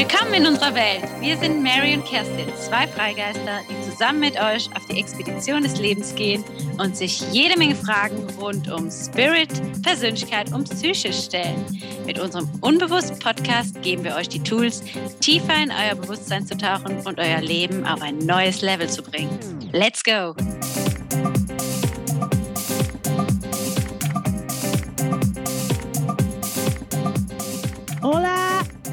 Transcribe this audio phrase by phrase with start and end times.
[0.00, 1.02] Willkommen in unserer Welt.
[1.20, 5.78] Wir sind Mary und Kerstin, zwei Freigeister, die zusammen mit euch auf die Expedition des
[5.78, 6.42] Lebens gehen
[6.78, 9.50] und sich jede Menge Fragen rund um Spirit,
[9.82, 11.82] Persönlichkeit und Psyche stellen.
[12.06, 14.82] Mit unserem Unbewusst-Podcast geben wir euch die Tools,
[15.20, 19.38] tiefer in euer Bewusstsein zu tauchen und euer Leben auf ein neues Level zu bringen.
[19.70, 20.34] Let's go!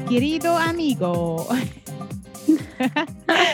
[0.08, 1.46] Querido amigo.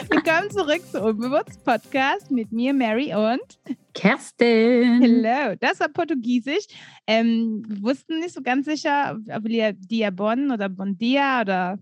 [0.08, 3.58] Willkommen zurück zu Unbewusst Podcast mit mir, Mary und
[3.92, 5.00] Kerstin.
[5.02, 5.56] Hello.
[5.58, 6.66] Das war Portugiesisch.
[7.08, 11.80] Ähm, wir wussten nicht so ganz sicher, ob wir Dia Bon oder Bon Dia oder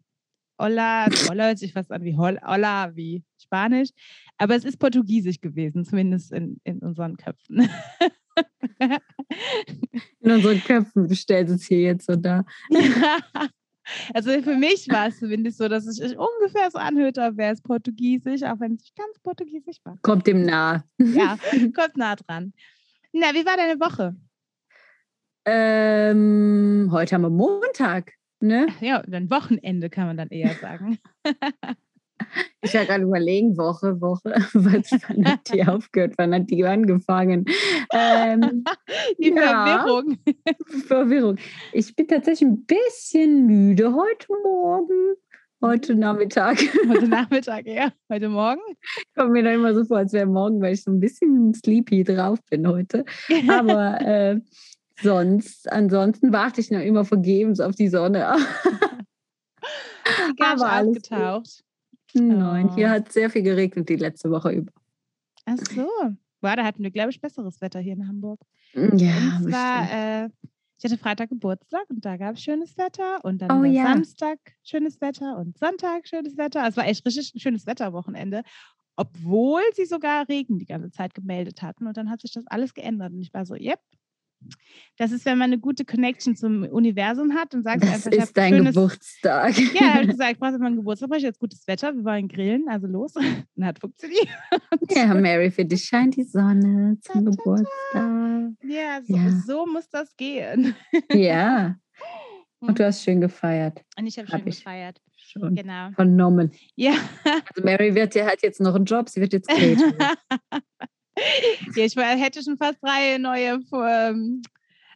[0.58, 1.06] Hola.
[1.28, 3.90] Hola hört sich fast an wie Hola, wie Spanisch.
[4.38, 7.68] Aber es ist Portugiesisch gewesen, zumindest in, in unseren Köpfen.
[10.20, 12.42] in unseren Köpfen stellt es hier jetzt so da.
[14.14, 17.52] Also für mich war es zumindest so, dass es sich ungefähr so anhört, als wäre
[17.52, 19.98] es Portugiesisch, auch wenn es nicht ganz Portugiesisch war.
[20.02, 20.84] Kommt dem nah.
[20.98, 21.38] Ja,
[21.74, 22.52] kommt nah dran.
[23.12, 24.16] Na, wie war deine Woche?
[25.44, 28.68] Ähm, heute haben wir Montag, ne?
[28.80, 30.98] Ja, dann Wochenende kann man dann eher sagen.
[32.62, 37.44] Ich war gerade überlegen, Woche, Woche, wann hat die aufgehört, wann hat die angefangen?
[37.92, 38.64] Ähm,
[39.18, 40.18] die Verwirrung.
[40.26, 40.54] Ja,
[40.86, 41.36] Verwirrung.
[41.72, 45.14] Ich bin tatsächlich ein bisschen müde heute Morgen.
[45.60, 46.58] Heute Nachmittag.
[46.88, 47.92] Heute Nachmittag, ja.
[48.10, 48.60] Heute Morgen?
[49.16, 52.02] Kommt mir da immer so vor, als wäre morgen, weil ich so ein bisschen sleepy
[52.02, 53.04] drauf bin heute.
[53.48, 54.40] Aber äh,
[55.00, 58.36] sonst, ansonsten warte ich noch immer vergebens auf die Sonne.
[60.38, 61.64] Die Aber alles aufgetaucht.
[62.14, 62.74] Nein, oh.
[62.74, 64.72] hier hat sehr viel geregnet die letzte Woche über.
[65.44, 65.88] Ach so.
[66.40, 68.40] Boah, da hatten wir, glaube ich, besseres Wetter hier in Hamburg.
[68.74, 70.28] Mm, ja, und zwar, äh,
[70.78, 73.84] ich hatte Freitag Geburtstag und da gab es schönes Wetter und dann oh, ja.
[73.84, 76.62] Samstag schönes Wetter und Sonntag schönes Wetter.
[76.62, 78.42] Also es war echt richtig ein schönes Wetter am Wochenende,
[78.96, 81.86] obwohl sie sogar Regen die ganze Zeit gemeldet hatten.
[81.86, 83.78] Und dann hat sich das alles geändert und ich war so, yep,
[84.98, 88.36] das ist, wenn man eine gute Connection zum Universum hat und sagt das einfach, ist
[88.36, 89.58] dein schönes, Geburtstag.
[89.74, 92.68] Ja, hat gesagt, ich brauche meinen Geburtstag, brauche ich jetzt gutes Wetter, wir wollen grillen,
[92.68, 93.14] also los.
[93.56, 94.28] Und hat funktioniert.
[94.90, 98.52] Ja, Mary, für dich scheint die Sonne zum Geburtstag.
[98.62, 100.74] Ja so, ja so, muss das gehen.
[101.12, 101.76] Ja.
[102.60, 103.82] Und du hast schön gefeiert.
[103.98, 105.00] Und ich habe schön hab gefeiert.
[105.16, 105.90] Schon genau.
[105.92, 106.52] vernommen.
[106.76, 106.92] Ja.
[107.24, 109.94] Also Mary wird ja halt jetzt noch einen Job, sie wird jetzt Caterin.
[111.74, 114.42] Ja, ich hätte schon fast drei neue ähm,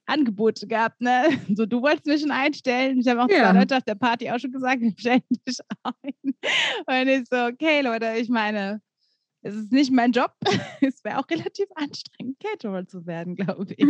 [0.06, 1.00] Angebote gehabt.
[1.00, 1.24] Ne?
[1.56, 3.00] So, du wolltest mich schon einstellen.
[3.00, 3.50] Ich habe auch ja.
[3.50, 6.14] zwei Leute auf der Party auch schon gesagt, wir stellen dich ein.
[6.86, 8.80] Und ich so, okay, Leute, ich meine,
[9.42, 10.32] es ist nicht mein Job.
[10.80, 13.84] es wäre auch relativ anstrengend, Caterer zu werden, glaube ich.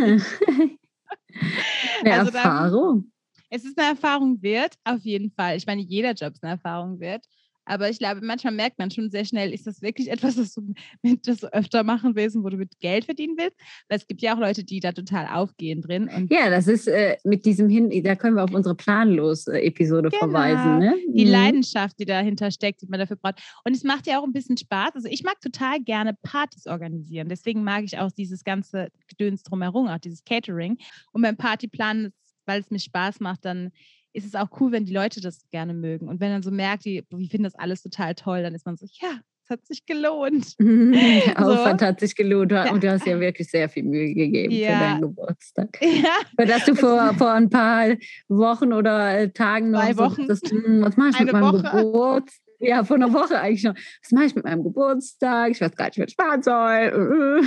[2.01, 3.03] Eine also Erfahrung.
[3.03, 3.13] Dann,
[3.49, 5.57] es ist eine Erfahrung wert, auf jeden Fall.
[5.57, 7.25] Ich meine, jeder Job ist eine Erfahrung wert.
[7.67, 10.73] Aber ich glaube, manchmal merkt man schon sehr schnell, ist das wirklich etwas, was du
[11.03, 13.57] mit das öfter machen willst und wo du mit Geld verdienen willst?
[13.89, 16.29] Weil es gibt ja auch Leute, die da total aufgehen drin.
[16.31, 20.19] ja, das ist äh, mit diesem Hin, da können wir auf unsere Planlos-Episode genau.
[20.21, 20.79] verweisen.
[20.79, 20.95] Ne?
[21.09, 21.31] Die mhm.
[21.33, 23.41] Leidenschaft, die dahinter steckt, die man dafür braucht.
[23.65, 24.93] Und es macht ja auch ein bisschen Spaß.
[24.95, 27.29] Also ich mag total gerne Partys organisieren.
[27.29, 30.79] Deswegen mag ich auch dieses ganze Gedöns drumherum, auch dieses Catering.
[31.13, 32.13] Und beim Partyplan,
[32.47, 33.73] weil es mir Spaß macht, dann
[34.17, 36.09] ist es auch cool, wenn die Leute das gerne mögen.
[36.09, 38.77] Und wenn man so merkt, die, die finden das alles total toll, dann ist man
[38.77, 40.55] so, ja, es hat sich gelohnt.
[40.59, 41.87] Der Aufwand so.
[41.87, 44.73] hat sich gelohnt und du hast ja wirklich sehr viel Mühe gegeben ja.
[44.73, 45.79] für deinen Geburtstag.
[45.87, 46.15] Ja.
[46.37, 47.89] Weil dass du vor, vor ein paar
[48.29, 50.23] Wochen oder äh, Tagen noch Zwei Wochen.
[50.23, 52.43] So, das, hm, was mache ich Eine mit meinem Geburtstag?
[52.59, 53.75] Ja, vor einer Woche eigentlich noch.
[53.75, 55.51] Was mache ich mit meinem Geburtstag?
[55.51, 57.45] Ich weiß gar nicht, was ich sparen soll.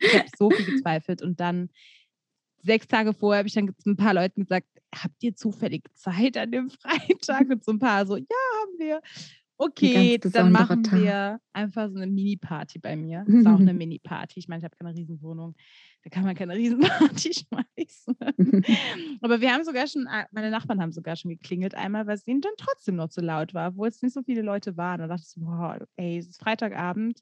[0.00, 1.70] ich habe so viel gezweifelt und dann
[2.68, 6.52] sechs Tage vorher habe ich dann ein paar Leuten gesagt, habt ihr zufällig Zeit an
[6.52, 7.50] dem Freitag?
[7.50, 9.00] Und so ein paar so, ja, haben wir.
[9.60, 11.00] Okay, dann machen Tag.
[11.00, 13.24] wir einfach so eine Mini-Party bei mir.
[13.26, 14.38] Das ist auch eine Mini-Party.
[14.38, 15.56] Ich meine, ich habe keine Riesenwohnung.
[16.04, 18.16] Da kann man keine Riesenparty schmeißen.
[19.20, 22.26] Aber wir haben sogar schon, äh, meine Nachbarn haben sogar schon geklingelt einmal, weil es
[22.28, 25.00] ihnen dann trotzdem noch zu laut war, wo es nicht so viele Leute waren.
[25.00, 27.20] Da dachte ich so, wow, ey, es ist Freitagabend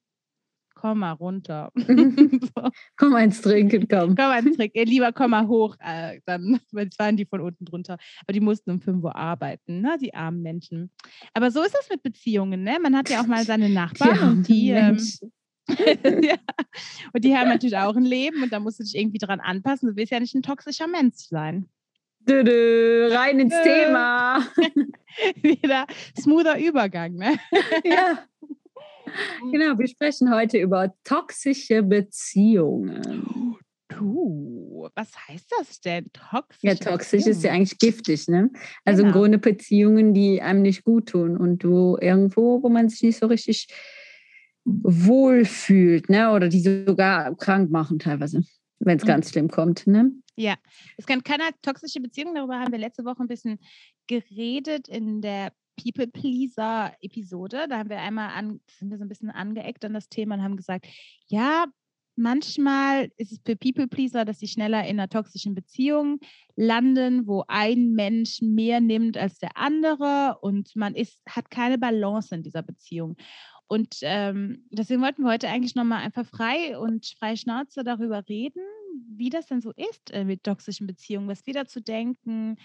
[0.76, 1.72] komm mal runter.
[1.76, 2.70] so.
[2.96, 4.14] Komm mal ins Trinken, komm.
[4.14, 4.86] Komm mal ins Trinken.
[4.86, 5.74] Lieber komm mal hoch.
[5.80, 6.60] Äh, dann
[6.98, 7.96] waren die von unten drunter.
[8.22, 9.96] Aber die mussten um 5 Uhr arbeiten, ne?
[10.00, 10.92] die armen Menschen.
[11.34, 12.62] Aber so ist das mit Beziehungen.
[12.62, 12.78] Ne?
[12.80, 14.70] Man hat ja auch mal seine Nachbarn ja, und die.
[14.70, 14.98] Ähm,
[16.22, 16.36] ja.
[17.12, 19.88] Und die haben natürlich auch ein Leben und da musst du dich irgendwie dran anpassen.
[19.88, 21.68] Du willst ja nicht ein toxischer Mensch sein.
[22.20, 24.44] Dö, dö, rein ins Thema.
[25.42, 25.86] Wieder
[26.18, 27.36] smoother Übergang, ne?
[27.84, 28.18] Ja.
[29.52, 33.56] Genau, wir sprechen heute über toxische Beziehungen.
[33.98, 36.06] Uh, was heißt das denn?
[36.12, 36.62] Toxisch?
[36.62, 38.50] Ja, toxisch ist ja eigentlich giftig, ne?
[38.84, 39.14] Also genau.
[39.14, 43.18] im Grunde Beziehungen, die einem nicht gut tun und du irgendwo, wo man sich nicht
[43.18, 43.68] so richtig
[44.64, 46.32] wohlfühlt, ne?
[46.32, 48.42] Oder die sogar krank machen teilweise,
[48.80, 49.08] wenn es mhm.
[49.08, 50.12] ganz schlimm kommt, ne?
[50.36, 50.56] Ja,
[50.98, 53.58] es kann keine toxische Beziehung, darüber haben wir letzte Woche ein bisschen
[54.06, 57.66] geredet in der People Pleaser Episode.
[57.68, 60.42] Da haben wir einmal an, sind wir so ein bisschen angeeckt an das Thema und
[60.42, 60.86] haben gesagt,
[61.26, 61.66] ja,
[62.16, 66.18] manchmal ist es für People Pleaser, dass sie schneller in einer toxischen Beziehung
[66.56, 72.34] landen, wo ein Mensch mehr nimmt als der andere und man ist, hat keine Balance
[72.34, 73.16] in dieser Beziehung.
[73.68, 78.62] Und ähm, deswegen wollten wir heute eigentlich nochmal einfach frei und frei Schnauze darüber reden,
[79.08, 82.56] wie das denn so ist äh, mit toxischen Beziehungen, was wir dazu denken,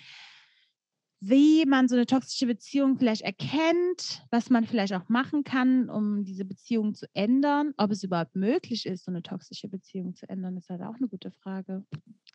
[1.24, 6.26] wie man so eine toxische Beziehung vielleicht erkennt, was man vielleicht auch machen kann, um
[6.26, 7.76] diese Beziehung zu ändern.
[7.78, 11.08] Ob es überhaupt möglich ist, so eine toxische Beziehung zu ändern, ist halt auch eine
[11.08, 11.86] gute Frage.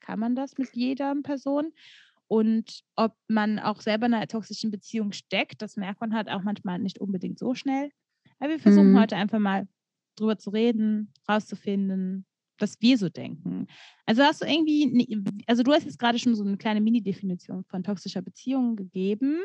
[0.00, 1.72] Kann man das mit jeder Person?
[2.28, 6.42] Und ob man auch selber in einer toxischen Beziehung steckt, das merkt man halt auch
[6.44, 7.90] manchmal nicht unbedingt so schnell.
[8.38, 9.00] Aber wir versuchen mhm.
[9.00, 9.66] heute einfach mal
[10.14, 12.24] drüber zu reden, rauszufinden,
[12.58, 13.66] was wir so denken.
[14.06, 17.82] Also hast du irgendwie, also du hast jetzt gerade schon so eine kleine Mini-Definition von
[17.82, 19.38] toxischer Beziehung gegeben.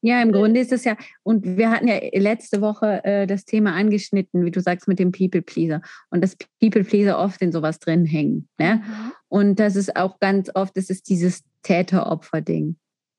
[0.00, 3.74] Ja, im Grunde ist es ja, und wir hatten ja letzte Woche äh, das Thema
[3.74, 5.82] angeschnitten, wie du sagst, mit dem People Pleaser.
[6.10, 8.48] Und dass People Pleaser oft in sowas drin hängen.
[8.58, 8.76] Ne?
[8.76, 9.12] Mhm.
[9.28, 12.76] Und das ist auch ganz oft, das ist dieses Täter-Opfer-Ding.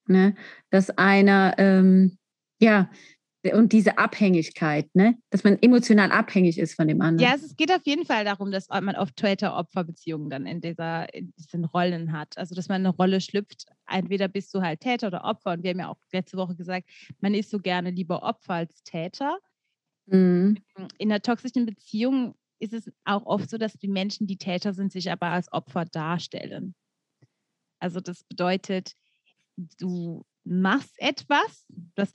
[0.07, 0.36] Ne?
[0.69, 2.18] Dass einer, ähm,
[2.62, 2.89] ja,
[3.53, 5.18] und diese Abhängigkeit, ne?
[5.30, 7.30] dass man emotional abhängig ist von dem anderen.
[7.30, 11.33] Ja, es geht auf jeden Fall darum, dass man oft Täter-Opfer-Beziehungen dann in, dieser, in
[11.38, 12.38] diesen Rollen hat.
[12.38, 13.65] Also, dass man eine Rolle schlüpft.
[13.88, 15.51] Entweder bist du halt Täter oder Opfer.
[15.51, 16.89] Und wir haben ja auch letzte Woche gesagt,
[17.21, 19.39] man ist so gerne lieber Opfer als Täter.
[20.07, 20.57] Mhm.
[20.97, 24.92] In einer toxischen Beziehung ist es auch oft so, dass die Menschen, die Täter sind,
[24.92, 26.75] sich aber als Opfer darstellen.
[27.80, 28.95] Also, das bedeutet,
[29.56, 31.65] du machst etwas,
[31.95, 32.12] das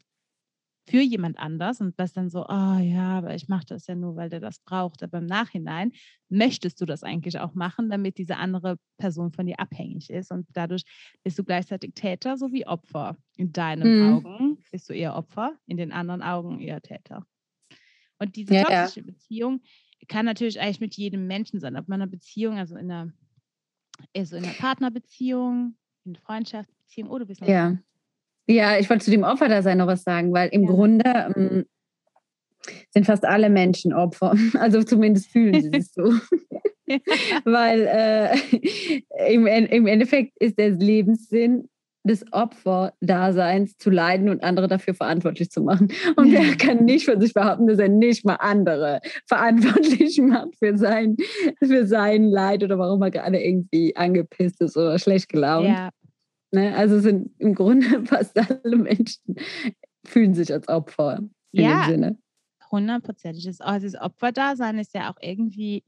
[0.86, 4.16] für jemand anders und das dann so, oh ja, aber ich mache das ja nur,
[4.16, 5.02] weil der das braucht.
[5.02, 5.92] Aber im Nachhinein
[6.28, 10.46] möchtest du das eigentlich auch machen, damit diese andere Person von dir abhängig ist und
[10.52, 10.84] dadurch
[11.22, 13.16] bist du gleichzeitig Täter sowie Opfer.
[13.36, 14.14] In deinen mhm.
[14.14, 17.26] Augen bist du eher Opfer, in den anderen Augen eher Täter.
[18.18, 19.06] Und diese ja, toxische ja.
[19.06, 19.62] Beziehung
[20.08, 23.12] kann natürlich eigentlich mit jedem Menschen sein, ob man eine Beziehung, also in einer,
[24.14, 27.78] also in einer Partnerbeziehung, in einer Freundschaftsbeziehung oder bist du ja.
[28.46, 30.70] Ja, ich wollte zu dem Opferdasein noch was sagen, weil im ja.
[30.70, 31.64] Grunde ähm,
[32.90, 34.34] sind fast alle Menschen Opfer.
[34.58, 36.12] Also zumindest fühlen sie sich so.
[37.44, 41.68] weil äh, im, im Endeffekt ist der Lebenssinn
[42.06, 45.88] des Opferdaseins zu leiden und andere dafür verantwortlich zu machen.
[46.16, 50.76] Und wer kann nicht von sich behaupten, dass er nicht mal andere verantwortlich macht für
[50.76, 51.16] sein,
[51.62, 55.68] für sein Leid oder warum er gerade irgendwie angepisst ist oder schlecht gelaunt.
[55.68, 55.88] Ja.
[56.54, 56.74] Ne?
[56.76, 59.36] Also sind im Grunde fast alle Menschen
[60.06, 61.20] fühlen sich als Opfer.
[61.52, 61.86] ja,
[62.70, 63.46] hundertprozentig.
[63.60, 65.84] Also das Opferdasein ist ja auch irgendwie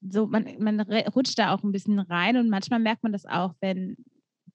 [0.00, 3.54] so, man, man rutscht da auch ein bisschen rein und manchmal merkt man das auch,
[3.60, 3.96] wenn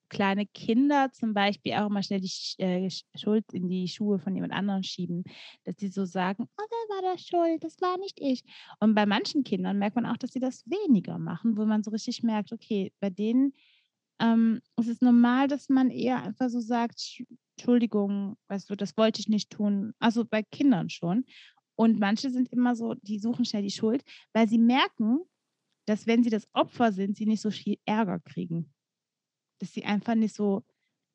[0.10, 4.54] kleine Kinder zum Beispiel auch mal schnell die äh, Schuld in die Schuhe von jemand
[4.54, 5.24] anderem schieben,
[5.64, 8.44] dass sie so sagen, oh, wer war da schuld, das war nicht ich.
[8.80, 11.92] Und bei manchen Kindern merkt man auch, dass sie das weniger machen, wo man so
[11.92, 13.54] richtig merkt, okay, bei denen
[14.20, 17.22] ähm, es ist normal, dass man eher einfach so sagt,
[17.58, 19.94] Entschuldigung, weißt du, das wollte ich nicht tun.
[20.00, 21.26] Also bei Kindern schon.
[21.76, 24.04] Und manche sind immer so, die suchen schnell die Schuld,
[24.34, 25.20] weil sie merken,
[25.86, 28.72] dass wenn sie das Opfer sind, sie nicht so viel Ärger kriegen.
[29.60, 30.64] Dass sie einfach nicht so,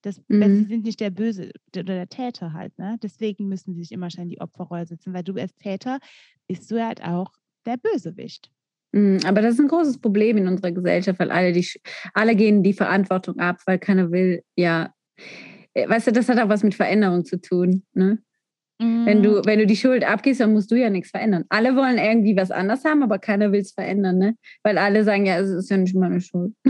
[0.02, 0.56] das, mhm.
[0.56, 2.98] sie sind nicht der Böse oder der Täter halt, ne?
[3.02, 6.00] Deswegen müssen sie sich immer schnell in die Opferrolle setzen, weil du als Täter
[6.46, 7.32] bist du halt auch
[7.66, 8.50] der Bösewicht.
[8.92, 11.66] Mm, aber das ist ein großes Problem in unserer Gesellschaft, weil alle, die,
[12.14, 14.92] alle gehen die Verantwortung ab, weil keiner will, ja.
[15.74, 17.82] Äh, weißt du, das hat auch was mit Veränderung zu tun.
[17.92, 18.18] Ne?
[18.80, 19.06] Mhm.
[19.06, 19.42] Wenn, du, mm.
[19.44, 21.44] wenn du die Schuld abgibst, dann musst du ja nichts verändern.
[21.48, 24.36] Alle wollen irgendwie was anders haben, aber keiner will es verändern, ne?
[24.62, 26.52] Weil alle sagen, ja, es ist ja nicht meine Schuld.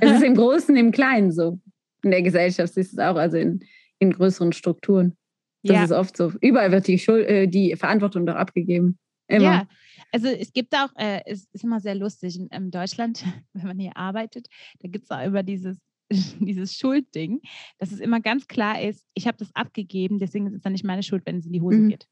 [0.00, 1.60] es ist im Großen, im Kleinen so.
[2.02, 3.60] In der Gesellschaft siehst du es auch, also in,
[3.98, 5.16] in größeren Strukturen.
[5.64, 5.84] Das ja.
[5.84, 6.32] ist oft so.
[6.40, 8.98] Überall wird die, Schuld, äh, die Verantwortung doch abgegeben.
[9.26, 9.42] Immer.
[9.42, 9.68] Ja,
[10.12, 13.78] also es gibt auch, äh, es ist immer sehr lustig in, in Deutschland, wenn man
[13.78, 14.48] hier arbeitet,
[14.80, 15.78] da gibt es auch über dieses
[16.40, 17.40] dieses Schuldding,
[17.78, 20.84] dass es immer ganz klar ist, ich habe das abgegeben, deswegen ist es dann nicht
[20.84, 21.88] meine Schuld, wenn es in die Hose mhm.
[21.90, 22.08] geht.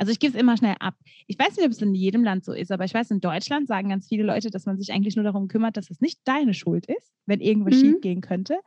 [0.00, 0.94] Also ich gebe es immer schnell ab.
[1.26, 3.68] Ich weiß nicht, ob es in jedem Land so ist, aber ich weiß, in Deutschland
[3.68, 6.54] sagen ganz viele Leute, dass man sich eigentlich nur darum kümmert, dass es nicht deine
[6.54, 7.80] Schuld ist, wenn irgendwas mhm.
[7.80, 8.60] schief gehen könnte.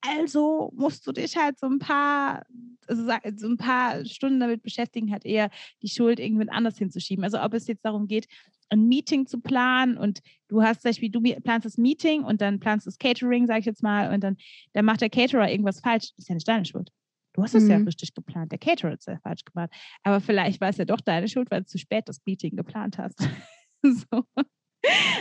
[0.00, 2.46] Also musst du dich halt so ein paar,
[2.86, 3.02] also
[3.34, 5.50] so ein paar Stunden damit beschäftigen, halt eher
[5.82, 7.24] die Schuld irgendjemand anders hinzuschieben.
[7.24, 8.28] Also ob es jetzt darum geht,
[8.68, 12.60] ein Meeting zu planen und du hast zum Beispiel, du planst das Meeting und dann
[12.60, 14.36] planst das Catering, sag ich jetzt mal, und dann,
[14.72, 16.92] dann macht der Caterer irgendwas falsch, ist ja nicht deine Schuld.
[17.36, 17.70] Du hast es mhm.
[17.70, 18.50] ja richtig geplant.
[18.50, 19.70] Der Caterer hat es ja falsch geplant.
[20.02, 22.96] Aber vielleicht war es ja doch deine Schuld, weil du zu spät das Meeting geplant
[22.98, 23.18] hast.
[23.82, 24.24] so.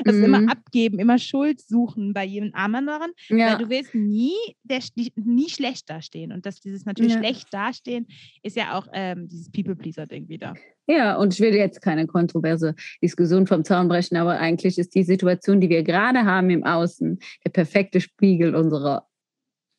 [0.03, 0.23] Das mhm.
[0.23, 3.11] immer abgeben, immer Schuld suchen bei jedem anderen.
[3.29, 3.51] Ja.
[3.51, 4.79] Weil du willst nie, der,
[5.15, 6.31] nie schlecht dastehen.
[6.31, 7.19] Und dass dieses natürlich ja.
[7.19, 8.07] schlecht dastehen,
[8.43, 10.53] ist ja auch ähm, dieses People-Pleaser-Ding wieder.
[10.87, 15.03] Ja, und ich will jetzt keine kontroverse Diskussion vom Zaun brechen, aber eigentlich ist die
[15.03, 19.07] Situation, die wir gerade haben im Außen, der perfekte Spiegel unserer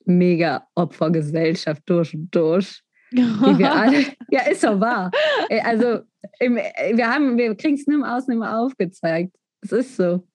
[0.07, 2.83] mega Opfergesellschaft durch und durch.
[3.11, 5.11] Wir alle, ja, ist doch wahr.
[5.49, 6.01] Äh, also,
[6.41, 9.35] im, äh, wir, haben, wir kriegen es nur im Außen immer aufgezeigt.
[9.63, 10.27] Es ist so.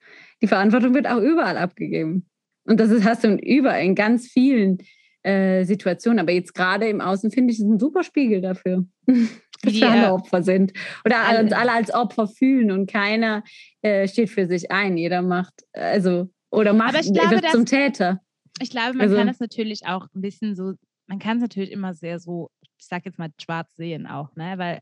[0.41, 2.27] Die Verantwortung wird auch überall abgegeben.
[2.65, 4.77] Und das ist, hast du überall in ganz vielen
[5.23, 6.19] äh, Situationen.
[6.19, 10.13] Aber jetzt gerade im Außen finde ich es ein super Spiegel dafür, dass wir alle
[10.13, 10.73] Opfer sind.
[11.05, 11.41] Oder alle.
[11.41, 13.43] uns alle als Opfer fühlen und keiner
[13.81, 14.97] äh, steht für sich ein.
[14.97, 18.21] Jeder macht, also, oder macht, glaube, wird zum Täter.
[18.59, 20.73] Ich glaube, man also, kann es natürlich auch ein bisschen so,
[21.07, 24.53] man kann es natürlich immer sehr so, ich sag jetzt mal schwarz sehen auch, ne?
[24.57, 24.79] Weil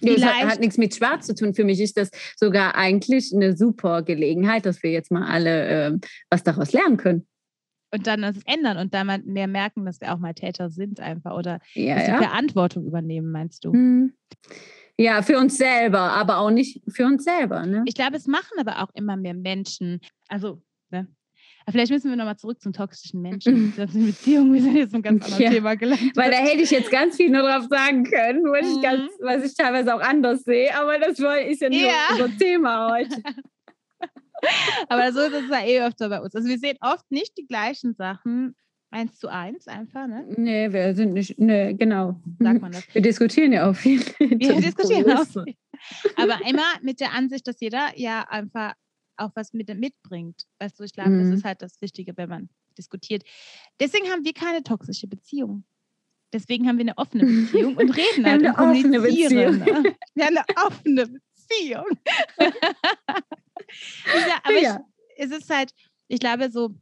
[0.00, 1.54] ja, das hat, hat, nichts mit Schwarz zu tun.
[1.54, 5.98] Für mich ist das sogar eigentlich eine super Gelegenheit, dass wir jetzt mal alle äh,
[6.30, 7.26] was daraus lernen können.
[7.94, 11.36] Und dann das ändern und dann mehr merken, dass wir auch mal Täter sind einfach
[11.36, 12.18] oder ja, ja.
[12.18, 13.72] die Verantwortung übernehmen, meinst du?
[13.72, 14.14] Hm.
[14.98, 17.66] Ja, für uns selber, aber auch nicht für uns selber.
[17.66, 17.82] Ne?
[17.86, 20.00] Ich glaube, es machen aber auch immer mehr Menschen.
[20.28, 21.06] Also, ne?
[21.70, 23.72] Vielleicht müssen wir nochmal zurück zum toxischen Menschen.
[23.94, 26.16] Die Beziehung, wir sind jetzt ein ganz anderes ja, Thema gelandet.
[26.16, 28.76] Weil da hätte ich jetzt ganz viel nur drauf sagen können, was, mhm.
[28.76, 32.08] ich, ganz, was ich teilweise auch anders sehe, aber das ist ja nicht ja.
[32.12, 33.22] unser Thema heute.
[34.88, 36.34] aber so ist es ja eh öfter bei uns.
[36.34, 38.54] Also wir sehen oft nicht die gleichen Sachen,
[38.90, 40.26] eins zu eins einfach, ne?
[40.36, 42.20] Nee, wir sind nicht, nee, genau.
[42.38, 42.94] Sagt man das.
[42.94, 44.00] Wir diskutieren ja auch viel.
[44.18, 44.28] Wir
[44.60, 45.54] diskutieren auch viel.
[46.16, 48.74] Aber immer mit der Ansicht, dass jeder ja einfach
[49.22, 50.46] auch was mit, mitbringt.
[50.58, 51.30] Weißt du, ich glaube, mhm.
[51.30, 53.22] das ist halt das Wichtige, wenn man diskutiert.
[53.80, 55.64] Deswegen haben wir keine toxische Beziehung.
[56.32, 59.58] Deswegen haben wir eine offene Beziehung und reden halt und kommunizieren.
[59.58, 59.66] Ne?
[60.14, 61.86] Wir haben eine offene Beziehung.
[62.38, 62.52] ja,
[64.42, 64.84] aber ja.
[65.16, 65.74] Ich, es ist halt,
[66.08, 66.74] ich glaube, so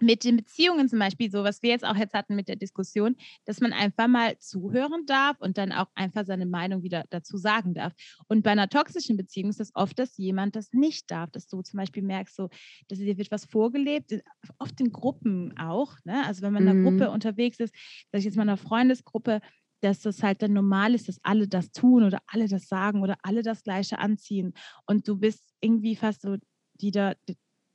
[0.00, 3.16] mit den Beziehungen zum Beispiel, so was wir jetzt auch jetzt hatten mit der Diskussion,
[3.44, 7.74] dass man einfach mal zuhören darf und dann auch einfach seine Meinung wieder dazu sagen
[7.74, 7.92] darf.
[8.28, 11.62] Und bei einer toxischen Beziehung ist das oft, dass jemand das nicht darf, dass du
[11.62, 12.48] zum Beispiel merkst, so,
[12.88, 14.22] dass dir wird was vorgelebt,
[14.58, 15.96] oft in Gruppen auch.
[16.04, 16.24] Ne?
[16.26, 16.84] Also wenn man in einer mhm.
[16.84, 17.74] Gruppe unterwegs ist,
[18.10, 19.40] sag ich jetzt mal in einer Freundesgruppe,
[19.80, 23.16] dass das halt dann normal ist, dass alle das tun oder alle das sagen oder
[23.22, 24.52] alle das Gleiche anziehen.
[24.86, 26.36] Und du bist irgendwie fast so
[26.74, 27.14] die da,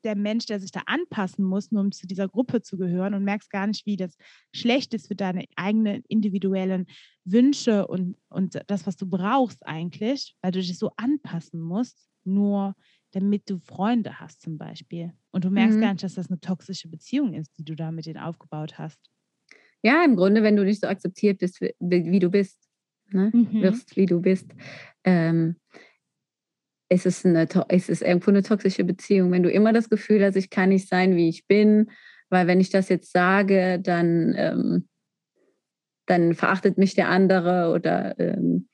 [0.05, 3.23] der Mensch, der sich da anpassen muss, nur um zu dieser Gruppe zu gehören und
[3.23, 4.15] merkst gar nicht, wie das
[4.53, 6.85] schlecht ist für deine eigenen individuellen
[7.25, 12.75] Wünsche und, und das, was du brauchst eigentlich, weil du dich so anpassen musst, nur
[13.11, 15.13] damit du Freunde hast zum Beispiel.
[15.31, 15.81] Und du merkst mhm.
[15.81, 18.99] gar nicht, dass das eine toxische Beziehung ist, die du da mit denen aufgebaut hast.
[19.81, 22.59] Ja, im Grunde, wenn du nicht so akzeptiert bist, wie, du bist,
[23.09, 23.31] ne?
[23.33, 23.61] mhm.
[23.61, 24.51] wirst, wie du bist,
[25.03, 25.55] ähm,
[26.89, 29.31] es ist, es ist irgendwo eine toxische Beziehung.
[29.31, 31.89] Wenn du immer das Gefühl hast, ich kann nicht sein, wie ich bin,
[32.29, 34.87] weil wenn ich das jetzt sage, dann, ähm,
[36.05, 38.67] dann verachtet mich der andere oder ähm,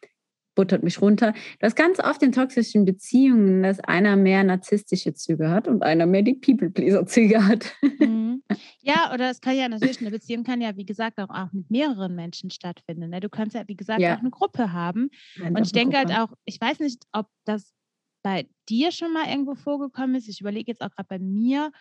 [0.55, 1.33] buttert mich runter.
[1.59, 6.23] Das ganz oft in toxischen Beziehungen, dass einer mehr narzisstische Züge hat und einer mehr
[6.23, 7.73] die People-Pleaser-Züge hat.
[7.99, 8.43] Mhm.
[8.83, 11.69] Ja, oder es kann ja natürlich, eine Beziehung kann ja, wie gesagt, auch, auch mit
[11.69, 13.09] mehreren Menschen stattfinden.
[13.11, 13.19] Ne?
[13.19, 14.15] Du kannst ja, wie gesagt, ja.
[14.15, 15.11] auch eine Gruppe haben.
[15.39, 16.19] und ich denke halt Gruppe.
[16.19, 17.75] halt auch, ich weiß nicht, ob das
[18.23, 20.27] bei dir schon mal irgendwo vorgekommen ist?
[20.27, 21.71] Ich überlege jetzt auch gerade bei mir,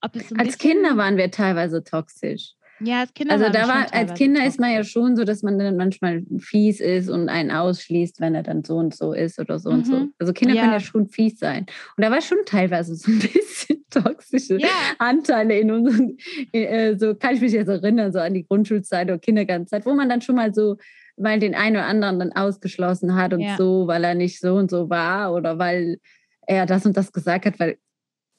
[0.00, 2.54] ob es so Als Kinder waren wir teilweise toxisch.
[2.80, 3.34] Ja, als Kinder.
[3.34, 4.54] Also da war, als Kinder toxisch.
[4.54, 8.34] ist man ja schon so, dass man dann manchmal fies ist und einen ausschließt, wenn
[8.34, 9.76] er dann so und so ist oder so mhm.
[9.78, 9.96] und so.
[9.96, 10.14] Mhm.
[10.18, 10.62] Also Kinder ja.
[10.62, 11.66] können ja schon fies sein.
[11.96, 14.68] Und da war schon teilweise so ein bisschen toxische ja.
[14.98, 16.16] Anteile in unseren,
[16.52, 20.08] äh, so kann ich mich jetzt erinnern, so an die Grundschulzeit oder Kindergartenzeit, wo man
[20.08, 20.76] dann schon mal so
[21.18, 23.56] weil den einen oder anderen dann ausgeschlossen hat und ja.
[23.56, 25.98] so, weil er nicht so und so war oder weil
[26.46, 27.78] er das und das gesagt hat, weil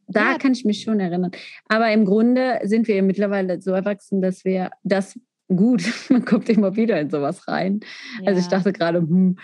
[0.07, 0.37] da ja.
[0.37, 1.31] kann ich mich schon erinnern.
[1.65, 6.75] Aber im Grunde sind wir mittlerweile so erwachsen, dass wir das gut, man kommt immer
[6.75, 7.81] wieder in sowas rein.
[8.21, 8.29] Ja.
[8.29, 9.37] Also ich dachte gerade, hm,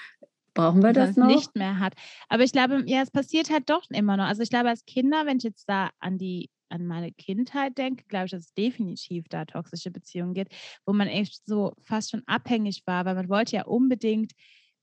[0.53, 1.27] brauchen wir das noch?
[1.27, 1.93] nicht mehr hat.
[2.29, 4.25] Aber ich glaube, ja, es passiert halt doch immer noch.
[4.25, 8.05] Also ich glaube, als Kinder, wenn ich jetzt da an die an meine Kindheit denke,
[8.07, 10.53] glaube ich, dass es definitiv da toxische Beziehungen gibt,
[10.85, 14.33] wo man echt so fast schon abhängig war, weil man wollte ja unbedingt,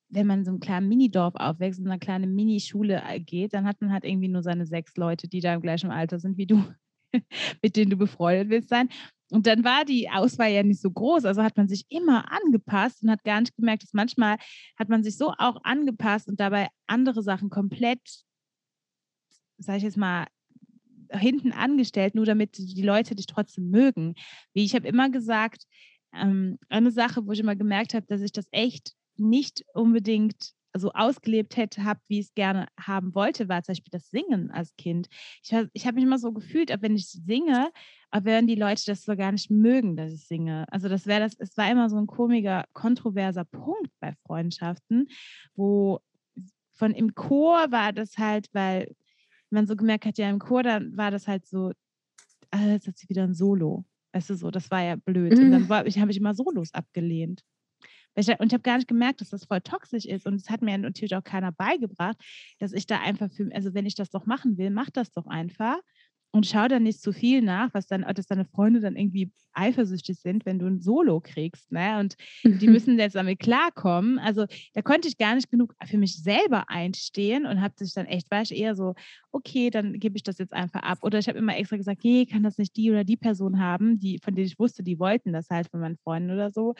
[0.09, 3.67] wenn man in so einem kleinen Minidorf aufwächst, in einer kleinen Minischule äh, geht, dann
[3.67, 6.47] hat man halt irgendwie nur seine sechs Leute, die da im gleichen Alter sind wie
[6.47, 6.63] du,
[7.63, 8.89] mit denen du befreundet willst sein.
[9.31, 13.03] Und dann war die Auswahl ja nicht so groß, also hat man sich immer angepasst
[13.03, 14.37] und hat gar nicht gemerkt, dass manchmal
[14.79, 18.25] hat man sich so auch angepasst und dabei andere Sachen komplett
[19.63, 20.27] sage ich jetzt mal,
[21.19, 24.15] hinten angestellt, nur damit die Leute dich trotzdem mögen.
[24.55, 25.65] Wie ich habe immer gesagt,
[26.15, 30.91] ähm, eine Sache, wo ich immer gemerkt habe, dass ich das echt nicht unbedingt so
[30.93, 34.75] ausgelebt hätte, habe, wie ich es gerne haben wollte, war zum Beispiel das Singen als
[34.77, 35.09] Kind.
[35.43, 37.71] Ich, ich habe mich immer so gefühlt, als wenn ich singe,
[38.11, 40.67] aber werden die Leute das so gar nicht mögen, dass ich singe.
[40.71, 45.09] Also das wäre das, es war immer so ein komischer, kontroverser Punkt bei Freundschaften,
[45.55, 46.01] wo
[46.73, 48.95] von im Chor war das halt, weil
[49.53, 51.73] man so gemerkt hat, ja, im Chor, dann war das halt so,
[52.51, 53.85] ah, jetzt hat sie wieder ein Solo.
[54.13, 55.33] Weißt du so, das war ja blöd.
[55.33, 55.45] Mhm.
[55.45, 57.43] Und dann habe ich, hab ich immer Solos abgelehnt.
[58.15, 60.27] Und ich habe gar nicht gemerkt, dass das voll toxisch ist.
[60.27, 62.17] Und es hat mir natürlich auch keiner beigebracht,
[62.59, 65.27] dass ich da einfach für, also wenn ich das doch machen will, mach das doch
[65.27, 65.79] einfach
[66.33, 70.19] und schau dann nicht zu viel nach, was dann, dass deine Freunde dann irgendwie eifersüchtig
[70.19, 71.99] sind, wenn du ein Solo kriegst, ne?
[72.01, 74.19] Und die müssen jetzt damit klarkommen.
[74.19, 78.07] Also da konnte ich gar nicht genug für mich selber einstehen und habe sich dann
[78.07, 78.95] echt, war ich eher so,
[79.31, 80.99] okay, dann gebe ich das jetzt einfach ab.
[81.03, 83.99] Oder ich habe immer extra gesagt, nee, kann das nicht die oder die Person haben,
[83.99, 86.75] die, von denen ich wusste, die wollten das halt von meinen Freunden oder so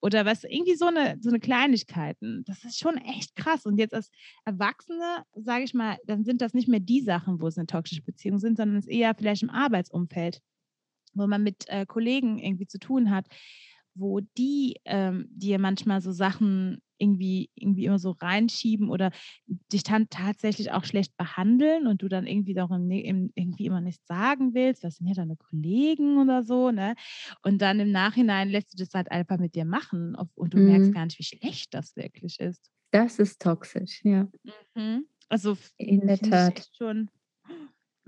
[0.00, 2.44] oder was, irgendwie so eine, so eine Kleinigkeiten.
[2.46, 3.66] Das ist schon echt krass.
[3.66, 4.10] Und jetzt als
[4.44, 8.02] Erwachsene, sage ich mal, dann sind das nicht mehr die Sachen, wo es eine toxische
[8.02, 10.40] Beziehung sind, sondern es ist eher vielleicht im Arbeitsumfeld,
[11.14, 13.26] wo man mit äh, Kollegen irgendwie zu tun hat,
[13.98, 19.10] wo die ähm, dir manchmal so Sachen irgendwie, irgendwie immer so reinschieben oder
[19.72, 24.54] dich dann tatsächlich auch schlecht behandeln und du dann irgendwie doch irgendwie immer nichts sagen
[24.54, 26.94] willst, was sind ja deine Kollegen oder so, ne?
[27.42, 30.64] Und dann im Nachhinein lässt du das halt einfach mit dir machen und du mhm.
[30.64, 32.70] merkst gar nicht, wie schlecht das wirklich ist.
[32.90, 34.28] Das ist toxisch, ja.
[34.74, 35.06] Mhm.
[35.28, 36.68] Also in der Tat.
[36.76, 37.10] schon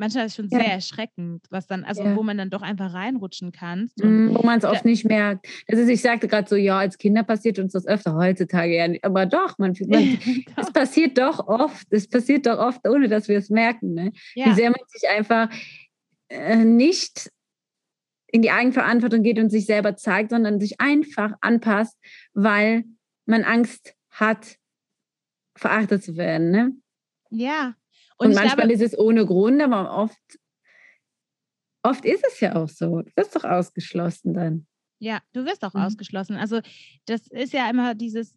[0.01, 0.59] manchmal ist es schon ja.
[0.59, 2.17] sehr erschreckend, was dann, also ja.
[2.17, 3.91] wo man dann doch einfach reinrutschen kann.
[3.97, 5.47] Mm, wo man es oft nicht merkt.
[5.69, 9.05] Also ich sagte gerade so, ja, als Kinder passiert uns das öfter heutzutage ja nicht.
[9.05, 10.19] Aber doch, man, man
[10.57, 13.93] es passiert doch oft, es passiert doch oft, ohne dass wir es merken.
[13.93, 14.13] Ne?
[14.35, 14.47] Ja.
[14.47, 15.51] Wie sehr man sich einfach
[16.29, 17.31] äh, nicht
[18.33, 21.99] in die Eigenverantwortung geht und sich selber zeigt, sondern sich einfach anpasst,
[22.33, 22.85] weil
[23.27, 24.57] man Angst hat,
[25.57, 26.51] verachtet zu werden.
[26.51, 26.73] Ne?
[27.31, 27.75] Ja,
[28.21, 30.39] und, und manchmal glaube, ist es ohne Grund, aber oft,
[31.83, 33.01] oft ist es ja auch so.
[33.01, 34.67] Du wirst doch ausgeschlossen dann.
[34.99, 35.81] Ja, du wirst auch mhm.
[35.81, 36.37] ausgeschlossen.
[36.37, 36.61] Also
[37.07, 38.35] das ist ja immer dieses,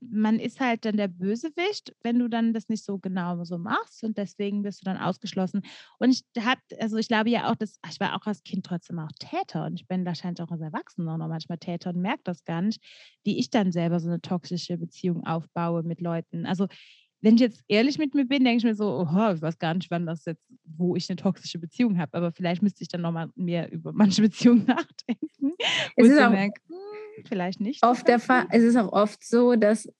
[0.00, 4.02] man ist halt dann der Bösewicht, wenn du dann das nicht so genau so machst
[4.02, 5.60] und deswegen bist du dann ausgeschlossen.
[5.98, 8.98] Und ich habe, also ich glaube ja auch, dass ich war auch als Kind trotzdem
[8.98, 12.46] auch Täter und ich bin wahrscheinlich auch als Erwachsener noch manchmal Täter und merke das
[12.46, 12.82] gar nicht,
[13.24, 16.46] wie ich dann selber so eine toxische Beziehung aufbaue mit Leuten.
[16.46, 16.66] Also
[17.20, 19.74] wenn ich jetzt ehrlich mit mir bin, denke ich mir so, oh, ich weiß gar
[19.74, 22.16] nicht, wann das jetzt, wo ich eine toxische Beziehung habe.
[22.16, 25.54] Aber vielleicht müsste ich dann nochmal mehr über manche Beziehungen nachdenken.
[25.96, 27.84] Es ist auch merke, hm, vielleicht nicht.
[27.84, 29.92] Oft der Fall, es ist auch oft so, dass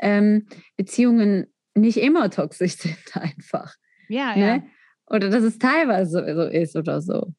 [0.00, 3.74] ähm, Beziehungen nicht immer toxisch sind, einfach.
[4.08, 4.46] Ja, ne?
[4.46, 4.62] ja.
[5.06, 7.34] Oder dass es teilweise so ist oder so.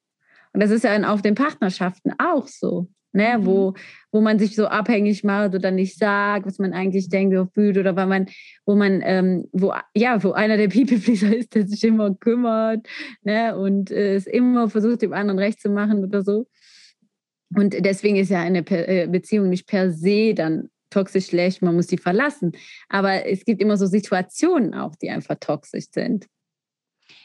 [0.52, 3.46] Und das ist ja auf den Partnerschaften auch so ne, mhm.
[3.46, 3.74] wo,
[4.12, 7.78] wo man sich so abhängig macht oder nicht sagt, was man eigentlich denkt oder fühlt
[7.78, 8.26] oder weil man,
[8.66, 12.86] wo man, ähm, wo, ja, wo einer der People-Pleaser ist, der sich immer kümmert,
[13.22, 16.48] ne, und äh, es immer versucht, dem anderen recht zu machen oder so.
[17.56, 21.88] Und deswegen ist ja eine äh, Beziehung nicht per se dann toxisch schlecht, man muss
[21.88, 22.54] sie verlassen.
[22.90, 26.28] Aber es gibt immer so Situationen auch, die einfach toxisch sind.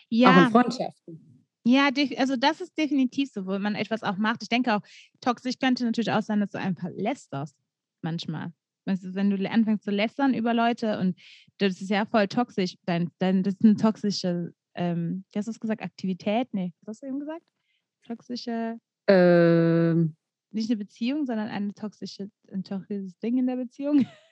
[0.08, 0.30] Ja.
[0.30, 1.27] Auch in Freundschaften.
[1.68, 4.42] Ja, also das ist definitiv so, wo man etwas auch macht.
[4.42, 4.80] Ich denke auch,
[5.20, 7.54] toxisch könnte natürlich auch sein, dass du einfach lästerst
[8.00, 8.54] manchmal.
[8.86, 11.20] Also wenn du anfängst zu lästern über Leute und
[11.58, 15.50] das ist ja voll toxisch, dann, dann das ist eine toxische, ähm, wie hast du
[15.50, 16.48] es gesagt, Aktivität?
[16.52, 17.44] Nee, was hast du eben gesagt?
[18.06, 18.78] Toxische.
[19.06, 20.16] Ähm.
[20.50, 24.06] Nicht eine Beziehung, sondern eine toxische, ein toxisches Ding in der Beziehung.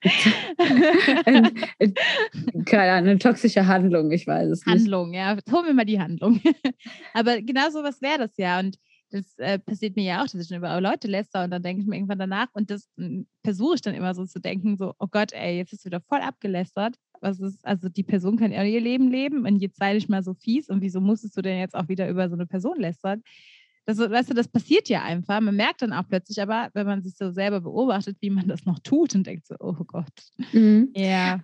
[2.66, 4.76] Keine Ahnung, eine toxische Handlung, ich weiß es nicht.
[4.76, 5.36] Handlung, ja.
[5.50, 6.40] Holen wir mal die Handlung.
[7.14, 8.60] Aber genau so was wäre das ja.
[8.60, 8.78] Und
[9.10, 11.88] das äh, passiert mir ja auch, dass ich über Leute lästere und dann denke ich
[11.88, 15.06] mir irgendwann danach und das hm, versuche ich dann immer so zu denken, so, oh
[15.10, 16.96] Gott, ey, jetzt ist wieder voll abgelästert.
[17.20, 20.22] Was ist, also die Person kann ja ihr Leben leben und jetzt sei ich mal
[20.22, 23.22] so fies und wieso musstest du denn jetzt auch wieder über so eine Person lästern?
[23.88, 25.40] Das, weißt du, das passiert ja einfach.
[25.40, 28.66] Man merkt dann auch plötzlich aber, wenn man sich so selber beobachtet, wie man das
[28.66, 30.12] noch tut und denkt so, oh Gott.
[30.52, 30.90] Mhm.
[30.94, 31.40] Ja.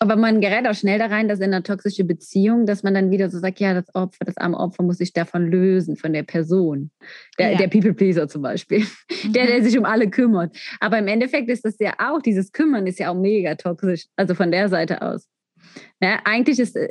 [0.00, 3.12] Aber man gerät auch schnell da rein, dass in einer toxischen Beziehung, dass man dann
[3.12, 6.24] wieder so sagt, ja, das Opfer, das arme Opfer muss sich davon lösen, von der
[6.24, 6.90] Person.
[7.38, 7.58] Der, ja.
[7.58, 8.80] der People-Pleaser zum Beispiel.
[8.80, 9.32] Mhm.
[9.32, 10.56] Der, der sich um alle kümmert.
[10.80, 14.06] Aber im Endeffekt ist das ja auch, dieses Kümmern ist ja auch mega toxisch.
[14.16, 15.28] Also von der Seite aus.
[16.00, 16.88] Ja, eigentlich ist, äh,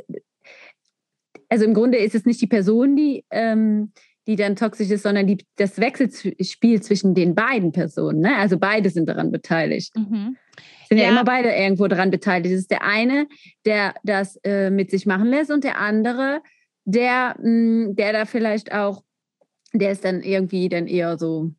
[1.50, 3.92] also im Grunde ist es nicht die Person, die ähm,
[4.26, 8.20] die dann toxisch ist, sondern die, das Wechselspiel zwischen den beiden Personen.
[8.20, 8.36] Ne?
[8.36, 9.92] Also beide sind daran beteiligt.
[9.96, 10.36] Mhm.
[10.88, 11.04] Sind ja.
[11.04, 12.54] ja immer beide irgendwo dran beteiligt.
[12.54, 13.26] Es ist der eine,
[13.64, 16.42] der das äh, mit sich machen lässt und der andere,
[16.84, 19.02] der, mh, mm, der da vielleicht auch,
[19.72, 21.50] der es dann irgendwie dann eher so